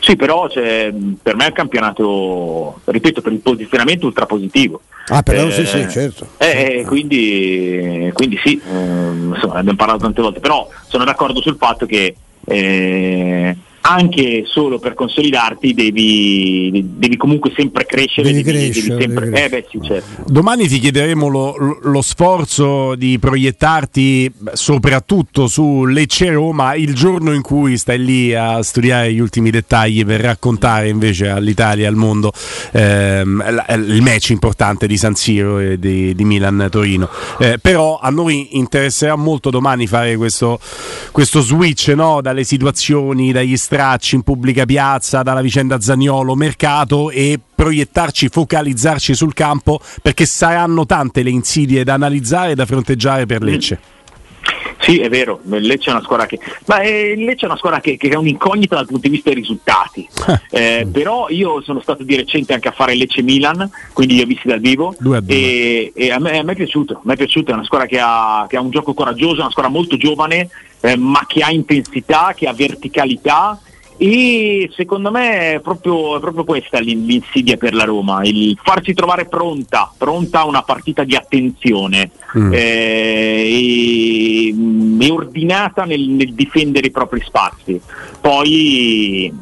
Sì, 0.00 0.16
però 0.16 0.48
cioè, 0.48 0.92
per 1.22 1.36
me 1.36 1.44
è 1.44 1.48
un 1.48 1.52
campionato, 1.52 2.80
ripeto, 2.84 3.20
per 3.20 3.32
il 3.32 3.38
posizionamento 3.38 4.06
ultra 4.06 4.26
positivo. 4.26 4.82
Ah, 5.10 5.22
però 5.22 5.46
eh, 5.46 5.52
sì, 5.52 5.66
sì, 5.66 5.86
certo. 5.88 6.30
Eh, 6.36 6.82
ah. 6.84 6.88
quindi, 6.88 8.10
quindi, 8.12 8.38
sì, 8.42 8.60
eh, 8.60 9.34
insomma, 9.34 9.54
abbiamo 9.54 9.76
parlato 9.76 10.00
tante 10.00 10.20
volte, 10.20 10.40
però 10.40 10.68
sono 10.88 11.04
d'accordo 11.04 11.40
sul 11.40 11.56
fatto 11.56 11.86
che 11.86 12.14
eh, 12.44 13.56
anche 13.88 14.44
solo 14.46 14.78
per 14.78 14.92
consolidarti 14.92 15.72
devi, 15.72 16.84
devi 16.96 17.16
comunque 17.16 17.52
sempre 17.56 17.86
crescere. 17.86 18.30
Devi 18.30 18.42
devi- 18.42 18.58
crescere, 18.70 18.96
devi 18.96 19.02
sempre- 19.02 19.30
devi 19.30 19.44
eh 19.44 19.48
beh 19.48 19.66
sì, 19.70 19.80
certo. 19.82 20.22
Domani 20.26 20.68
ti 20.68 20.78
chiederemo 20.78 21.28
lo, 21.28 21.78
lo- 21.82 22.02
sforzo 22.02 22.94
di 22.94 23.18
proiettarti 23.18 24.32
soprattutto 24.52 25.46
su 25.46 25.84
Lecce 25.84 26.30
Roma 26.30 26.74
il 26.74 26.94
giorno 26.94 27.32
in 27.32 27.42
cui 27.42 27.76
stai 27.76 28.02
lì 28.02 28.34
a 28.34 28.62
studiare 28.62 29.12
gli 29.12 29.18
ultimi 29.18 29.50
dettagli 29.50 30.04
per 30.04 30.20
raccontare 30.20 30.88
invece 30.88 31.28
all'Italia 31.28 31.84
e 31.84 31.88
al 31.88 31.96
mondo 31.96 32.32
ehm, 32.72 33.64
il 33.88 34.02
match 34.02 34.30
importante 34.30 34.86
di 34.86 34.96
San 34.96 35.14
Siro 35.14 35.58
e 35.58 35.78
di, 35.78 36.14
di 36.14 36.24
Milan-Torino. 36.24 37.08
Eh, 37.38 37.58
però 37.58 37.98
a 37.98 38.10
noi 38.10 38.56
interesserà 38.58 39.16
molto 39.16 39.50
domani 39.50 39.86
fare 39.86 40.16
questo, 40.16 40.60
questo 41.10 41.40
switch 41.40 41.88
no? 41.88 42.20
dalle 42.20 42.44
situazioni, 42.44 43.32
dagli 43.32 43.56
stracci 43.78 44.16
in 44.16 44.22
pubblica 44.22 44.64
piazza, 44.64 45.22
dalla 45.22 45.40
vicenda 45.40 45.80
Zagnolo, 45.80 46.34
mercato 46.34 47.10
e 47.10 47.38
proiettarci, 47.54 48.28
focalizzarci 48.28 49.14
sul 49.14 49.34
campo 49.34 49.80
perché 50.02 50.26
saranno 50.26 50.84
tante 50.84 51.22
le 51.22 51.30
insidie 51.30 51.84
da 51.84 51.94
analizzare 51.94 52.52
e 52.52 52.54
da 52.56 52.66
fronteggiare 52.66 53.24
per 53.24 53.40
Lecce. 53.40 53.78
Sì, 54.80 54.98
è 54.98 55.08
vero, 55.08 55.40
Lecce 55.44 55.90
è 55.90 55.92
una 55.92 56.02
squadra 56.02 56.26
che, 56.26 56.40
ma 56.66 56.80
eh, 56.80 57.14
Lecce 57.16 57.44
è 57.44 57.48
una 57.48 57.56
squadra 57.56 57.80
che, 57.80 57.96
che 57.96 58.08
è 58.08 58.16
un'incognita 58.16 58.74
dal 58.74 58.86
punto 58.86 59.02
di 59.02 59.10
vista 59.10 59.30
dei 59.30 59.38
risultati. 59.38 60.08
Eh, 60.50 60.88
però 60.90 61.28
io 61.28 61.62
sono 61.62 61.80
stato 61.80 62.02
di 62.02 62.16
recente 62.16 62.54
anche 62.54 62.68
a 62.68 62.72
fare 62.72 62.96
Lecce 62.96 63.22
Milan, 63.22 63.70
quindi 63.92 64.14
li 64.14 64.22
ho 64.22 64.26
visti 64.26 64.48
dal 64.48 64.60
vivo 64.60 64.96
e, 65.26 65.92
e 65.94 66.10
a, 66.10 66.18
me, 66.18 66.38
a 66.38 66.42
me 66.42 66.52
è 66.52 66.56
piaciuto, 66.56 66.94
a 66.94 67.00
me 67.04 67.12
è 67.12 67.16
piaciuto, 67.16 67.52
è 67.52 67.54
una 67.54 67.64
squadra 67.64 67.86
che 67.86 68.00
ha, 68.00 68.44
che 68.48 68.56
ha 68.56 68.60
un 68.60 68.70
gioco 68.70 68.92
coraggioso, 68.92 69.36
è 69.36 69.40
una 69.42 69.50
squadra 69.50 69.70
molto 69.70 69.96
giovane, 69.96 70.48
eh, 70.80 70.96
ma 70.96 71.24
che 71.26 71.42
ha 71.42 71.50
intensità, 71.50 72.32
che 72.34 72.46
ha 72.46 72.52
verticalità 72.52 73.60
e 73.98 74.70
secondo 74.76 75.10
me 75.10 75.54
è 75.54 75.60
proprio, 75.60 76.16
è 76.16 76.20
proprio 76.20 76.44
questa 76.44 76.78
l'in- 76.78 77.04
l'insidia 77.04 77.56
per 77.56 77.74
la 77.74 77.84
Roma, 77.84 78.20
il 78.22 78.56
farci 78.62 78.94
trovare 78.94 79.26
pronta, 79.26 79.92
pronta 79.98 80.40
a 80.40 80.46
una 80.46 80.62
partita 80.62 81.04
di 81.04 81.14
attenzione 81.16 82.10
Mm. 82.36 82.52
eh, 82.52 82.58
e, 82.58 84.52
mm, 84.54 85.00
e 85.00 85.10
ordinata 85.10 85.84
nel, 85.84 86.00
nel 86.08 86.34
difendere 86.34 86.88
i 86.88 86.90
propri 86.90 87.22
spazi. 87.24 87.80
Poi 88.20 89.32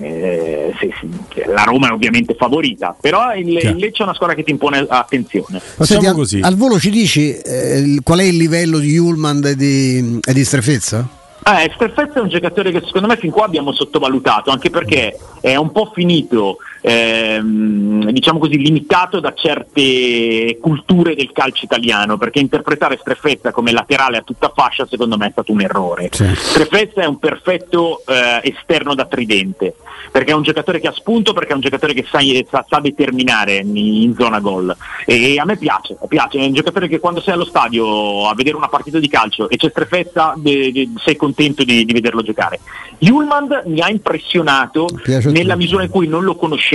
eh, 0.00 0.72
sì, 0.80 0.90
sì, 0.98 1.08
la 1.54 1.64
Roma 1.64 1.88
è 1.88 1.92
ovviamente 1.92 2.34
favorita, 2.34 2.96
però 2.98 3.34
il, 3.34 3.48
il 3.48 3.76
Lecce 3.76 4.00
è 4.02 4.06
una 4.06 4.14
squadra 4.14 4.34
che 4.34 4.42
ti 4.42 4.50
impone 4.52 4.86
attenzione. 4.88 5.58
Facciamo 5.60 5.84
Senti, 5.84 6.06
al- 6.06 6.14
così. 6.14 6.40
Al, 6.40 6.56
volo 6.56 6.78
ci 6.78 6.88
dici 6.90 7.32
eh, 7.36 7.78
il- 7.78 8.00
qual 8.02 8.20
è 8.20 8.24
il 8.24 8.36
livello 8.36 8.78
di 8.78 8.96
Ullman 8.96 9.44
e 9.44 9.54
di, 9.54 10.18
e 10.26 10.32
di 10.32 10.44
Strefezza? 10.44 11.06
Eh, 11.46 11.70
Sterfez 11.74 12.14
è 12.14 12.20
un 12.20 12.28
giocatore 12.28 12.70
che 12.70 12.80
secondo 12.86 13.06
me 13.06 13.18
fin 13.18 13.30
qua 13.30 13.44
abbiamo 13.44 13.72
sottovalutato, 13.72 14.50
anche 14.50 14.70
perché 14.70 15.18
è 15.42 15.56
un 15.56 15.72
po' 15.72 15.90
finito, 15.92 16.56
ehm, 16.86 18.10
diciamo 18.10 18.38
così, 18.38 18.58
limitato 18.58 19.18
da 19.18 19.32
certe 19.32 20.58
culture 20.60 21.14
del 21.14 21.32
calcio 21.32 21.64
italiano, 21.64 22.18
perché 22.18 22.40
interpretare 22.40 22.98
Strefezza 23.00 23.52
come 23.52 23.72
laterale 23.72 24.18
a 24.18 24.22
tutta 24.22 24.52
fascia 24.54 24.86
secondo 24.86 25.16
me 25.16 25.28
è 25.28 25.30
stato 25.30 25.52
un 25.52 25.62
errore. 25.62 26.10
Sì. 26.12 26.30
Strefezza 26.34 27.00
è 27.00 27.06
un 27.06 27.18
perfetto 27.18 28.02
eh, 28.06 28.40
esterno 28.42 28.94
da 28.94 29.06
tridente, 29.06 29.76
perché 30.12 30.32
è 30.32 30.34
un 30.34 30.42
giocatore 30.42 30.78
che 30.78 30.88
ha 30.88 30.92
spunto, 30.92 31.32
perché 31.32 31.52
è 31.52 31.54
un 31.54 31.62
giocatore 31.62 31.94
che 31.94 32.04
sa, 32.06 32.18
sa- 32.50 32.66
sa 32.68 32.80
determinare 32.80 33.56
in, 33.56 33.76
in 33.76 34.14
zona 34.18 34.40
gol. 34.40 34.76
E 35.06 35.38
a 35.38 35.44
me 35.46 35.56
piace, 35.56 35.96
piace, 36.06 36.38
è 36.38 36.44
un 36.44 36.52
giocatore 36.52 36.88
che 36.88 37.00
quando 37.00 37.22
sei 37.22 37.32
allo 37.32 37.46
stadio 37.46 38.28
a 38.28 38.34
vedere 38.34 38.56
una 38.56 38.68
partita 38.68 38.98
di 38.98 39.08
calcio 39.08 39.48
e 39.48 39.56
c'è 39.56 39.70
Strefezza 39.70 40.34
de- 40.36 40.70
de- 40.70 40.90
sei 41.02 41.16
contento 41.16 41.64
di, 41.64 41.86
di 41.86 41.92
vederlo 41.94 42.22
giocare. 42.22 42.60
Julmand 42.98 43.62
mi 43.66 43.80
ha 43.80 43.88
impressionato 43.90 44.86
nella 45.24 45.56
misura 45.56 45.82
in 45.82 45.90
cui 45.90 46.06
non 46.06 46.24
lo 46.24 46.36
conoscevo 46.36 46.72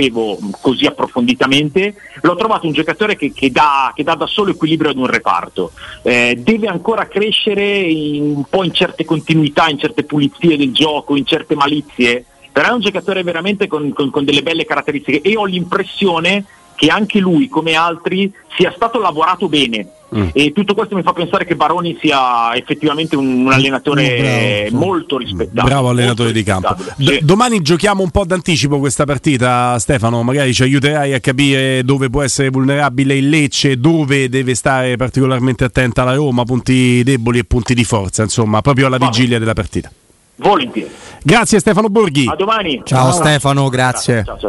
così 0.60 0.86
approfonditamente, 0.86 1.94
l'ho 2.22 2.36
trovato 2.36 2.66
un 2.66 2.72
giocatore 2.72 3.16
che, 3.16 3.32
che 3.32 3.50
dà, 3.50 3.92
che 3.94 4.02
dà 4.02 4.14
da 4.14 4.26
solo 4.26 4.52
equilibrio 4.52 4.90
ad 4.90 4.96
un 4.96 5.06
reparto. 5.06 5.72
Eh, 6.02 6.38
deve 6.38 6.68
ancora 6.68 7.06
crescere 7.08 7.80
in- 7.80 8.36
un 8.36 8.44
po' 8.48 8.64
in 8.64 8.72
certe 8.72 9.04
continuità, 9.04 9.68
in 9.68 9.78
certe 9.78 10.04
pulizie 10.04 10.56
del 10.56 10.72
gioco, 10.72 11.16
in 11.16 11.26
certe 11.26 11.54
malizie, 11.54 12.24
però 12.52 12.68
è 12.68 12.72
un 12.72 12.80
giocatore 12.80 13.22
veramente 13.22 13.66
con, 13.66 13.92
con- 13.92 14.10
con 14.10 14.24
delle 14.24 14.42
belle 14.42 14.64
caratteristiche 14.64 15.20
e 15.20 15.36
ho 15.36 15.44
l'impressione 15.44 16.44
che 16.80 16.88
anche 16.88 17.18
lui, 17.18 17.46
come 17.50 17.74
altri, 17.74 18.32
sia 18.56 18.72
stato 18.74 18.98
lavorato 18.98 19.50
bene. 19.50 19.86
Mm. 20.16 20.28
E 20.32 20.52
tutto 20.52 20.72
questo 20.74 20.96
mi 20.96 21.02
fa 21.02 21.12
pensare 21.12 21.44
che 21.44 21.54
Baroni 21.54 21.96
sia 22.00 22.54
effettivamente 22.56 23.16
un, 23.16 23.44
un 23.44 23.52
allenatore 23.52 24.08
Mm, 24.10 24.68
bravo, 24.70 24.86
molto 24.86 25.18
rispettato. 25.18 25.66
Bravo 25.66 25.90
allenatore 25.90 26.32
di 26.32 26.42
campo. 26.42 26.74
D- 26.96 27.04
Sì. 27.06 27.18
domani 27.22 27.60
giochiamo 27.60 28.02
un 28.02 28.08
po' 28.10 28.24
d'anticipo 28.24 28.78
questa 28.78 29.04
partita, 29.04 29.78
Stefano. 29.78 30.22
Magari 30.22 30.54
ci 30.54 30.62
aiuterai 30.62 31.12
a 31.12 31.20
capire 31.20 31.84
dove 31.84 32.08
può 32.08 32.22
essere 32.22 32.48
vulnerabile 32.48 33.14
il 33.14 33.28
Lecce, 33.28 33.78
dove 33.78 34.30
deve 34.30 34.54
stare 34.54 34.96
particolarmente 34.96 35.64
attenta 35.64 36.02
la 36.02 36.14
Roma, 36.14 36.44
punti 36.44 37.02
deboli 37.04 37.40
e 37.40 37.44
punti 37.44 37.74
di 37.74 37.84
forza, 37.84 38.22
insomma, 38.22 38.62
proprio 38.62 38.86
alla 38.86 38.96
vigilia 38.98 39.38
della 39.38 39.52
partita. 39.52 39.92
Volentieri. 40.36 40.90
Grazie 41.22 41.58
Stefano 41.58 41.88
Borghi. 41.90 42.26
A 42.26 42.34
domani. 42.34 42.80
Ciao 42.84 43.12
Stefano, 43.12 43.68
grazie. 43.68 44.24
Ciao, 44.24 44.38
ciao. 44.38 44.48